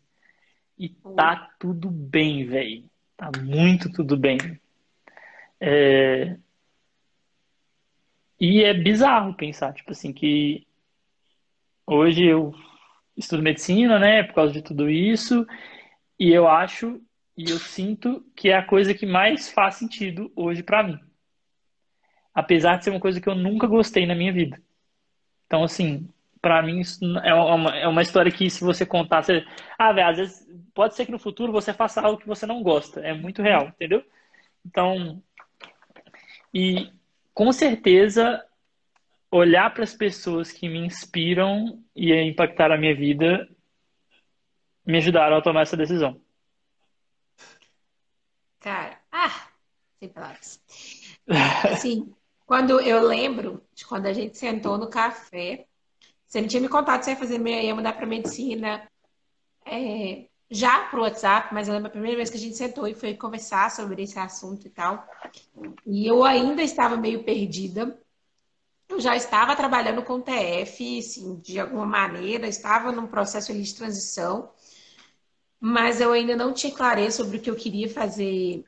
[0.78, 2.84] E tá tudo bem, velho.
[3.14, 4.38] Tá muito tudo bem.
[5.60, 6.38] É...
[8.40, 10.63] E é bizarro pensar, tipo assim, que
[11.86, 12.54] hoje eu
[13.16, 15.46] estudo medicina, né, por causa de tudo isso,
[16.18, 17.00] e eu acho
[17.36, 20.98] e eu sinto que é a coisa que mais faz sentido hoje para mim.
[22.32, 24.60] Apesar de ser uma coisa que eu nunca gostei na minha vida.
[25.46, 26.08] Então, assim,
[26.40, 26.82] para mim
[27.24, 29.44] é uma, é uma história que se você contar, você...
[29.78, 32.62] ah, velho, às vezes pode ser que no futuro você faça algo que você não
[32.62, 34.04] gosta, é muito real, entendeu?
[34.64, 35.22] Então,
[36.52, 36.90] e
[37.32, 38.44] com certeza
[39.36, 43.48] olhar para as pessoas que me inspiram e impactar a minha vida
[44.86, 46.20] me ajudaram a tomar essa decisão.
[48.60, 49.48] Cara, ah,
[49.98, 50.62] sem palavras.
[51.64, 52.14] Assim,
[52.46, 55.66] quando eu lembro de quando a gente sentou no café,
[56.24, 58.88] você não tinha me contado que você ia fazer ia mudar para medicina
[59.66, 62.94] é, já pro WhatsApp, mas eu lembro a primeira vez que a gente sentou e
[62.94, 65.04] foi conversar sobre esse assunto e tal.
[65.84, 67.98] E eu ainda estava meio perdida.
[68.94, 73.74] Eu já estava trabalhando com TF, assim, de alguma maneira, estava num processo ali de
[73.74, 74.52] transição,
[75.58, 78.64] mas eu ainda não tinha clareza sobre o que eu queria fazer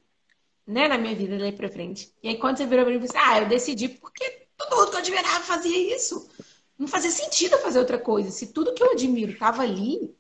[0.67, 2.13] né, na minha vida daí pra frente.
[2.21, 4.97] E aí, quando você virou pra mim, você ah, eu decidi porque todo mundo que
[4.97, 6.29] eu admirava fazia isso.
[6.77, 8.29] Não fazia sentido fazer outra coisa.
[8.33, 10.13] Se tudo que eu admiro estava ali,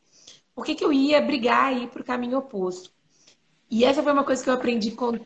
[0.55, 2.93] por que, que eu ia brigar ir pro caminho oposto?
[3.69, 5.19] E essa foi uma coisa que eu aprendi com.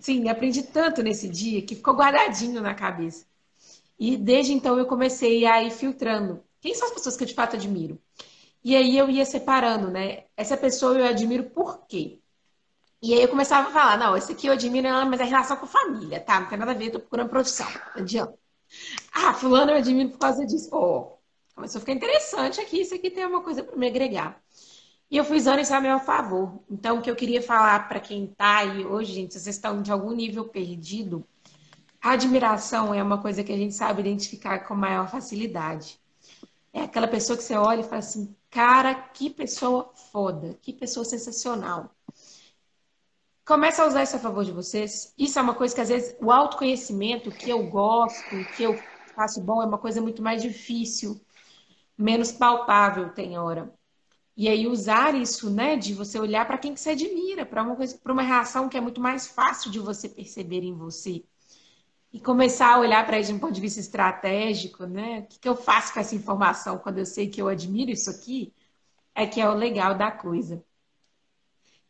[0.00, 3.24] Sim, aprendi tanto nesse dia que ficou guardadinho na cabeça.
[3.98, 6.42] E desde então eu comecei a ir filtrando.
[6.60, 7.98] Quem são as pessoas que eu de fato admiro?
[8.62, 10.24] E aí eu ia separando, né?
[10.36, 12.20] Essa pessoa eu admiro por quê?
[13.02, 15.66] E aí eu começava a falar, não, esse aqui eu admiro mas é relação com
[15.66, 16.40] família, tá?
[16.40, 17.66] Não tem nada a ver, tô procurando profissão.
[17.94, 18.34] Não adianta.
[19.12, 20.70] Ah, fulano eu admiro por causa disso.
[20.72, 21.18] Oh,
[21.54, 24.42] começou a ficar interessante aqui, isso aqui tem uma coisa para me agregar.
[25.10, 26.60] E eu fui usando isso a meu favor.
[26.70, 29.82] Então, o que eu queria falar para quem tá aí hoje, gente, se vocês estão
[29.82, 31.26] de algum nível perdido,
[32.04, 35.98] a admiração é uma coisa que a gente sabe identificar com maior facilidade.
[36.70, 41.02] É aquela pessoa que você olha e fala assim, cara, que pessoa foda, que pessoa
[41.02, 41.90] sensacional.
[43.46, 45.14] Começa a usar isso a favor de vocês.
[45.16, 48.78] Isso é uma coisa que às vezes o autoconhecimento, que eu gosto, que eu
[49.14, 51.18] faço bom, é uma coisa muito mais difícil,
[51.96, 53.72] menos palpável tem hora.
[54.36, 57.76] E aí usar isso, né, de você olhar para quem que você admira, para uma
[57.76, 61.24] coisa, para uma reação que é muito mais fácil de você perceber em você.
[62.14, 65.18] E começar a olhar para isso de um ponto de vista estratégico, né?
[65.18, 68.08] O que, que eu faço com essa informação quando eu sei que eu admiro isso
[68.08, 68.54] aqui?
[69.12, 70.64] É que é o legal da coisa.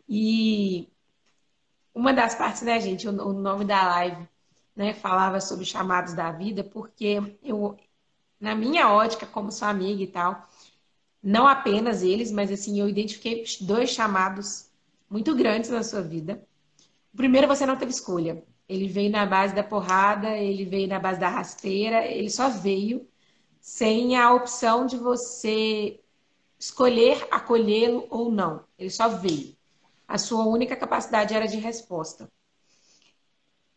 [0.08, 0.88] E
[1.94, 4.26] uma das partes, né, gente, o, nome da live,
[4.74, 7.76] né, falava sobre chamados da vida, porque eu,
[8.40, 10.48] na minha ótica, como sua amiga e tal,
[11.22, 14.70] não apenas eles, mas assim, eu identifiquei dois chamados
[15.10, 16.42] muito grandes na sua vida.
[17.12, 18.42] O primeiro, você não teve escolha.
[18.68, 23.06] Ele veio na base da porrada, ele veio na base da rasteira, ele só veio
[23.60, 26.00] sem a opção de você
[26.58, 28.64] escolher acolhê-lo ou não.
[28.78, 29.54] Ele só veio
[30.06, 32.30] a sua única capacidade era de resposta.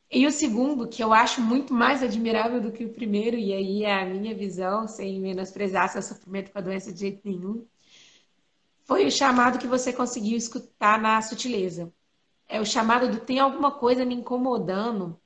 [0.09, 3.83] E o segundo, que eu acho muito mais admirável do que o primeiro, e aí
[3.83, 7.65] é a minha visão, sem menosprezar seu sofrimento com a doença de jeito nenhum,
[8.85, 11.91] foi o chamado que você conseguiu escutar na sutileza.
[12.47, 15.19] É o chamado do tem alguma coisa me incomodando,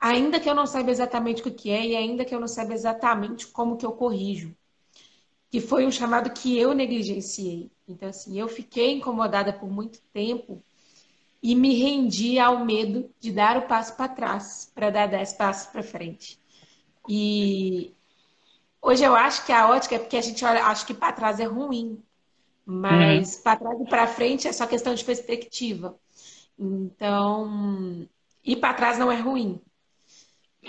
[0.00, 2.72] ainda que eu não saiba exatamente o que é e ainda que eu não saiba
[2.72, 4.56] exatamente como que eu corrijo.
[5.50, 7.70] Que foi um chamado que eu negligenciei.
[7.86, 10.62] Então, assim, eu fiquei incomodada por muito tempo
[11.42, 15.66] e me rendi ao medo de dar o passo para trás, para dar dez passos
[15.70, 16.38] para frente.
[17.08, 17.94] E
[18.82, 21.40] hoje eu acho que a ótica é porque a gente olha, acho que para trás
[21.40, 22.02] é ruim,
[22.66, 23.42] mas uhum.
[23.42, 25.98] para trás e para frente é só questão de perspectiva.
[26.58, 28.08] Então,
[28.44, 29.60] ir para trás não é ruim.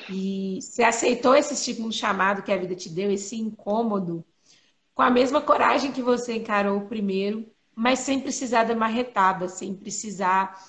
[0.10, 4.24] E você aceitou esse tipo de chamado que a vida te deu, esse incômodo,
[4.94, 9.74] com a mesma coragem que você encarou o primeiro, mas sem precisar da marretada, sem
[9.76, 10.60] precisar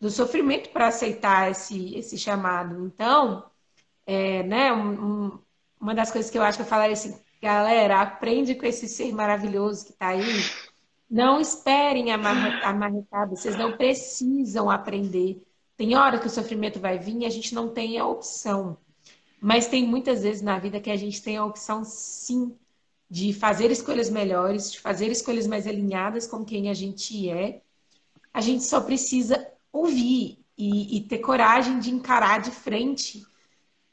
[0.00, 2.86] do sofrimento para aceitar esse, esse chamado.
[2.86, 3.50] Então,
[4.06, 5.38] é, né, um, um,
[5.80, 9.12] uma das coisas que eu acho que eu falaria assim, galera, aprende com esse ser
[9.12, 10.22] maravilhoso que está aí.
[11.08, 15.40] Não esperem a, marretada, a marretada, vocês não precisam aprender.
[15.76, 18.76] Tem hora que o sofrimento vai vir e a gente não tem a opção.
[19.40, 22.56] Mas tem muitas vezes na vida que a gente tem a opção sim
[23.08, 27.62] de fazer escolhas melhores, de fazer escolhas mais alinhadas com quem a gente é.
[28.34, 33.24] A gente só precisa ouvir e, e ter coragem de encarar de frente,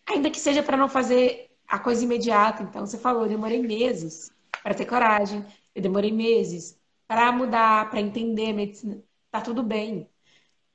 [0.07, 2.63] ainda que seja para não fazer a coisa imediata.
[2.63, 4.31] Então, você falou, eu demorei meses
[4.63, 5.45] para ter coragem,
[5.75, 9.03] eu demorei meses para mudar, para entender a medicina.
[9.31, 10.09] Tá tudo bem.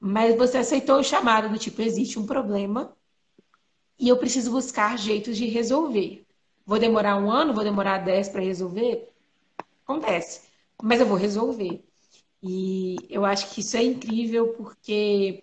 [0.01, 2.97] Mas você aceitou o chamado do tipo, existe um problema
[3.99, 6.27] e eu preciso buscar jeitos de resolver.
[6.65, 9.09] Vou demorar um ano, vou demorar dez para resolver?
[9.85, 10.43] Acontece.
[10.83, 11.85] Mas eu vou resolver.
[12.43, 15.43] E eu acho que isso é incrível porque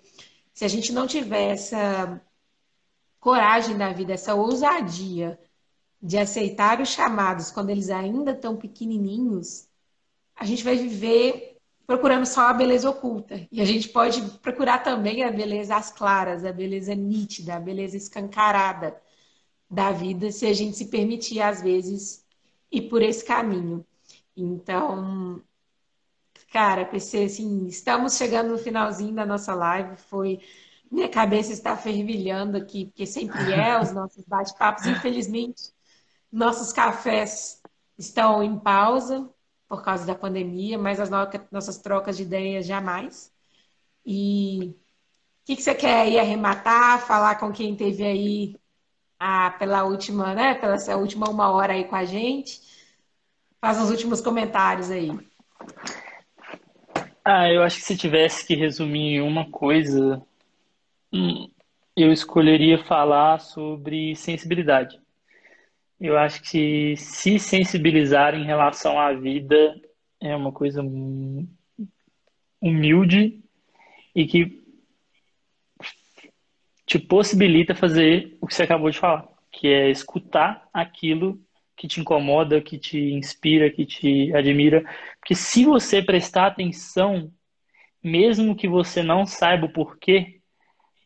[0.54, 2.22] se a gente não tiver essa
[3.20, 5.40] coragem da vida, essa ousadia
[6.02, 9.65] de aceitar os chamados quando eles ainda estão pequenininhos,
[10.36, 11.58] a gente vai viver
[11.88, 13.48] procurando só a beleza oculta.
[13.52, 17.96] E a gente pode procurar também a beleza às claras, a beleza nítida, a beleza
[17.96, 19.00] escancarada
[19.70, 22.26] da vida, se a gente se permitir, às vezes,
[22.72, 23.86] ir por esse caminho.
[24.36, 25.42] Então,
[26.52, 30.40] cara, pensei assim, estamos chegando no finalzinho da nossa live, foi
[30.92, 34.86] minha cabeça está fervilhando aqui, porque sempre é os nossos bate-papos.
[34.86, 35.74] Infelizmente,
[36.32, 37.62] nossos cafés
[37.98, 39.30] estão em pausa
[39.68, 41.10] por causa da pandemia, mas as
[41.52, 43.34] nossas trocas de ideias jamais.
[44.06, 44.76] E
[45.42, 48.56] o que, que, você quer aí arrematar, falar com quem teve aí
[49.20, 50.56] a, pela última, né?
[50.56, 52.62] Pela essa última uma hora aí com a gente?
[53.60, 55.12] Faz os últimos comentários aí.
[57.24, 60.22] Ah, eu acho que se tivesse que resumir uma coisa,
[61.12, 61.50] hum,
[61.98, 65.02] eu escolheria falar sobre sensibilidade.
[66.00, 69.80] Eu acho que se sensibilizar em relação à vida
[70.20, 70.82] é uma coisa
[72.62, 73.42] humilde
[74.14, 74.64] e que
[76.86, 81.40] te possibilita fazer o que você acabou de falar, que é escutar aquilo
[81.76, 84.84] que te incomoda, que te inspira, que te admira.
[85.20, 87.32] Porque se você prestar atenção,
[88.04, 90.40] mesmo que você não saiba o porquê,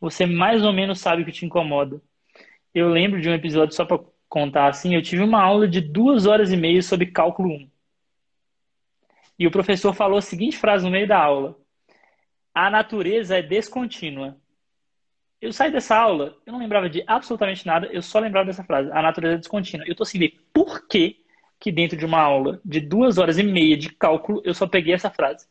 [0.00, 2.00] você mais ou menos sabe o que te incomoda.
[2.74, 6.24] Eu lembro de um episódio, só para contar assim, eu tive uma aula de duas
[6.24, 7.70] horas e meia sobre cálculo 1.
[9.38, 11.58] E o professor falou a seguinte frase no meio da aula:
[12.54, 14.36] A natureza é descontínua.
[15.40, 18.90] Eu saí dessa aula, eu não lembrava de absolutamente nada, eu só lembrava dessa frase,
[18.92, 19.86] a natureza é descontínua.
[19.88, 21.24] Eu tô ver por que,
[21.58, 24.92] que dentro de uma aula de duas horas e meia de cálculo, eu só peguei
[24.92, 25.48] essa frase.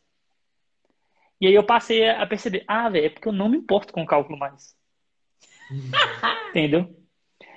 [1.40, 4.06] E aí eu passei a perceber, ah, velho, é porque eu não me importo com
[4.06, 4.76] cálculo mais.
[6.50, 6.99] Entendeu?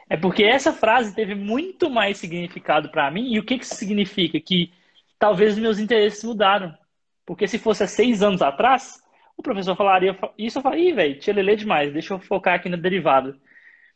[0.10, 3.34] É porque essa frase teve muito mais significado para mim.
[3.34, 4.40] E o que, que isso significa?
[4.40, 4.72] Que
[5.18, 6.78] talvez meus interesses mudaram.
[7.26, 9.02] Porque se fosse há seis anos atrás,
[9.38, 12.78] o professor falaria isso, eu falaria, ih, velho, lelê demais, deixa eu focar aqui na
[12.78, 13.38] derivada.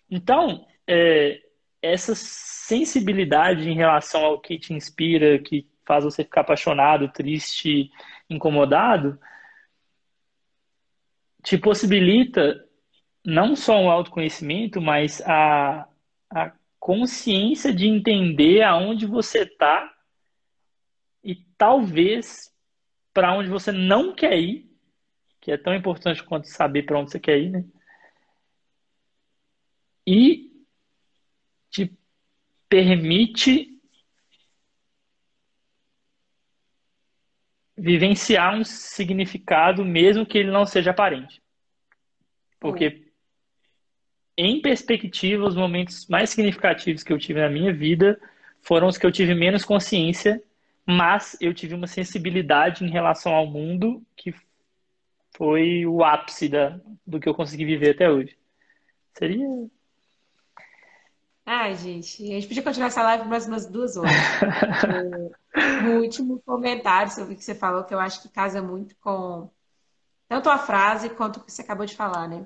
[0.10, 1.41] Então, é,
[1.82, 7.91] essa sensibilidade em relação ao que te inspira, que faz você ficar apaixonado, triste,
[8.30, 9.20] incomodado,
[11.43, 12.66] te possibilita
[13.26, 15.88] não só o autoconhecimento, mas a,
[16.30, 19.93] a consciência de entender aonde você está
[21.23, 22.53] e talvez
[23.13, 24.67] para onde você não quer ir
[25.47, 27.63] que é tão importante quanto saber para onde você quer ir, né?
[30.05, 30.51] E
[31.69, 31.97] te
[32.67, 33.80] permite
[37.78, 41.41] vivenciar um significado mesmo que ele não seja aparente.
[42.59, 43.07] Porque
[44.38, 48.20] em perspectiva, os momentos mais significativos que eu tive na minha vida
[48.62, 50.42] foram os que eu tive menos consciência,
[50.86, 54.34] mas eu tive uma sensibilidade em relação ao mundo que
[55.36, 58.38] foi o ápice da, do que eu consegui viver até hoje.
[59.14, 59.48] Seria.
[61.46, 64.12] Ai, gente, a gente podia continuar essa live mais umas duas horas.
[65.88, 69.50] o último comentário sobre o que você falou, que eu acho que casa muito com
[70.28, 72.46] tanto a frase quanto o que você acabou de falar, né?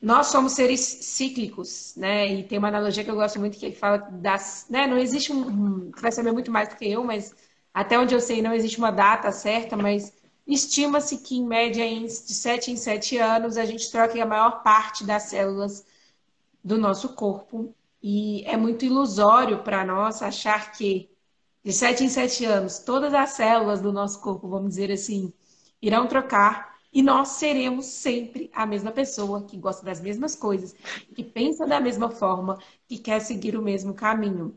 [0.00, 2.26] Nós somos seres cíclicos, né?
[2.32, 4.86] E tem uma analogia que eu gosto muito que fala das, né?
[4.86, 7.34] Não existe um, vai saber muito mais do que eu, mas
[7.74, 10.12] até onde eu sei não existe uma data certa, mas
[10.50, 15.04] Estima-se que, em média, de 7 em 7 anos, a gente troca a maior parte
[15.04, 15.86] das células
[16.64, 17.74] do nosso corpo.
[18.02, 21.08] E é muito ilusório para nós achar que,
[21.64, 25.32] de 7 em 7 anos, todas as células do nosso corpo, vamos dizer assim,
[25.80, 30.74] irão trocar e nós seremos sempre a mesma pessoa que gosta das mesmas coisas,
[31.14, 34.56] que pensa da mesma forma, que quer seguir o mesmo caminho.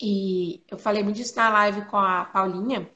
[0.00, 2.88] E eu falei muito disso na live com a Paulinha,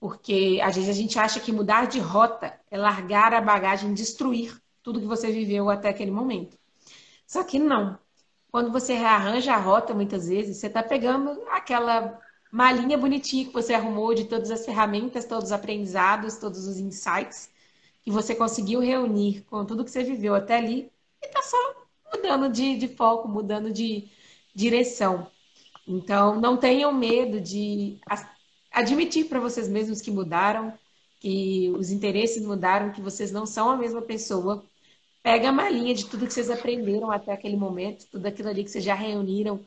[0.00, 4.58] porque às vezes a gente acha que mudar de rota é largar a bagagem, destruir
[4.82, 6.58] tudo que você viveu até aquele momento.
[7.26, 7.98] Só que não.
[8.50, 12.18] Quando você rearranja a rota, muitas vezes, você está pegando aquela
[12.50, 17.52] malinha bonitinha que você arrumou de todas as ferramentas, todos os aprendizados, todos os insights
[18.02, 20.90] que você conseguiu reunir com tudo que você viveu até ali
[21.22, 21.56] e está só
[22.12, 24.08] mudando de, de foco, mudando de
[24.54, 25.30] direção.
[25.86, 27.98] Então, não tenham medo de
[28.70, 30.76] admitir para vocês mesmos que mudaram,
[31.20, 34.64] que os interesses mudaram, que vocês não são a mesma pessoa.
[35.22, 38.70] Pega a malinha de tudo que vocês aprenderam até aquele momento, tudo aquilo ali que
[38.70, 39.64] vocês já reuniram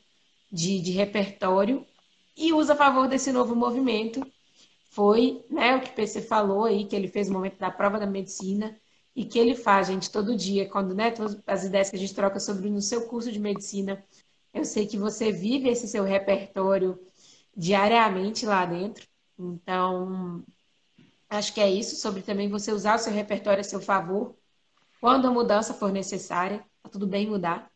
[0.52, 1.86] de, de repertório
[2.36, 4.26] e usa a favor desse novo movimento.
[4.96, 8.00] Foi né, o que o PC falou aí, que ele fez o momento da prova
[8.00, 8.80] da medicina
[9.14, 11.14] e que ele faz, gente, todo dia, quando né,
[11.46, 14.02] as ideias que a gente troca sobre no seu curso de medicina,
[14.54, 16.98] Eu sei que você vive esse seu repertório
[17.56, 19.06] diariamente lá dentro.
[19.38, 20.46] Então,
[21.30, 24.36] acho que é isso, sobre também você usar o seu repertório a seu favor
[25.02, 26.66] quando a mudança for necessária.
[26.84, 27.70] Tá tudo bem mudar.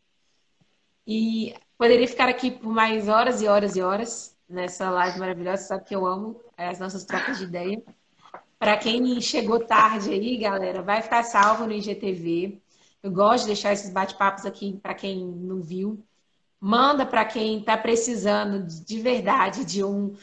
[1.06, 5.64] E poderia ficar aqui por mais horas e horas e horas nessa live maravilhosa.
[5.64, 7.82] Sabe que eu amo as nossas trocas de ideia.
[8.58, 12.60] Para quem chegou tarde aí, galera, vai ficar salvo no IGTV.
[13.02, 16.04] Eu gosto de deixar esses bate-papos aqui para quem não viu.
[16.60, 20.14] Manda para quem está precisando de verdade de um,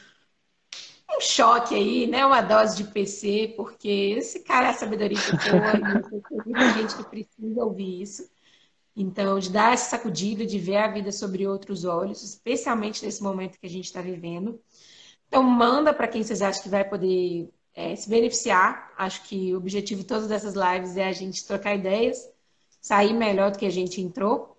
[1.09, 2.23] um choque aí, né?
[2.23, 5.39] Uma dose de PC, porque esse cara é sabedoria que eu
[6.29, 8.29] tem muita gente que precisa ouvir isso.
[8.95, 13.59] Então, de dar essa sacudida, de ver a vida sobre outros olhos, especialmente nesse momento
[13.59, 14.59] que a gente está vivendo.
[15.28, 18.91] Então, manda para quem vocês acham que vai poder é, se beneficiar.
[18.97, 22.17] Acho que o objetivo de todas essas lives é a gente trocar ideias,
[22.82, 24.57] sair melhor do que a gente entrou.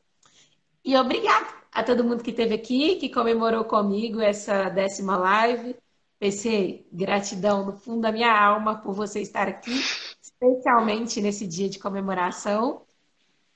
[0.85, 5.77] E obrigado a todo mundo que esteve aqui, que comemorou comigo essa décima live.
[6.19, 9.81] PC, gratidão no fundo da minha alma por você estar aqui,
[10.21, 12.83] especialmente nesse dia de comemoração.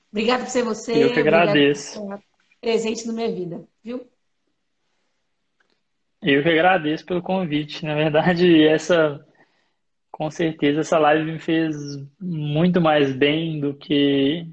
[0.09, 1.03] Obrigado por ser você.
[1.03, 1.99] Eu que agradeço.
[2.61, 4.07] presente na minha vida, viu?
[6.23, 7.85] Eu que agradeço pelo convite.
[7.85, 9.25] Na verdade, essa
[10.11, 11.75] com certeza essa live me fez
[12.21, 14.47] muito mais bem do que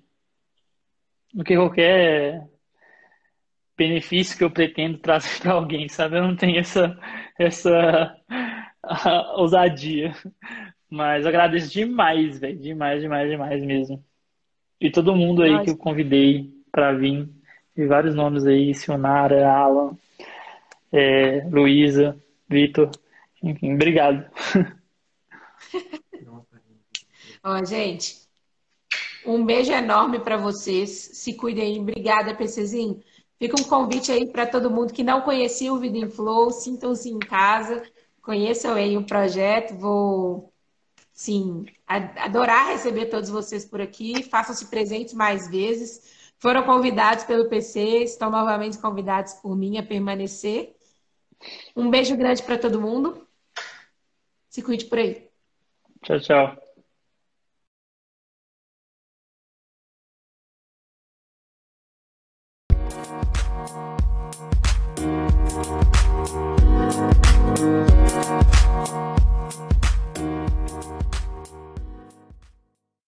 [1.34, 2.48] do que qualquer
[3.76, 6.18] benefício que eu pretendo trazer para alguém, sabe?
[6.18, 6.98] Eu não tenho essa,
[7.38, 8.16] essa
[9.36, 10.12] ousadia.
[10.90, 12.58] Mas agradeço demais, velho.
[12.58, 14.04] Demais, demais, demais mesmo.
[14.80, 15.64] E todo mundo aí Nossa.
[15.64, 17.28] que eu convidei para vir.
[17.76, 19.96] E vários nomes aí, Sionara, Alan,
[20.92, 22.90] é, Luísa, Vitor.
[23.42, 24.30] Enfim, obrigado.
[27.42, 28.16] Ó, gente,
[29.24, 30.90] um beijo enorme para vocês.
[30.90, 31.80] Se cuidem.
[31.80, 33.02] Obrigada, PCzinho.
[33.38, 37.08] Fica um convite aí para todo mundo que não conhecia o Vida em Flow, sintam-se
[37.08, 37.82] em casa,
[38.20, 39.74] conheçam aí o projeto.
[39.78, 40.52] Vou,
[41.10, 44.22] sim, adorar receber todos vocês por aqui.
[44.24, 46.02] Façam-se presentes mais vezes.
[46.38, 50.74] Foram convidados pelo PC, estão novamente convidados por mim a permanecer.
[51.74, 53.26] Um beijo grande para todo mundo.
[54.48, 55.28] Se cuide por aí.
[56.02, 56.59] Tchau, tchau.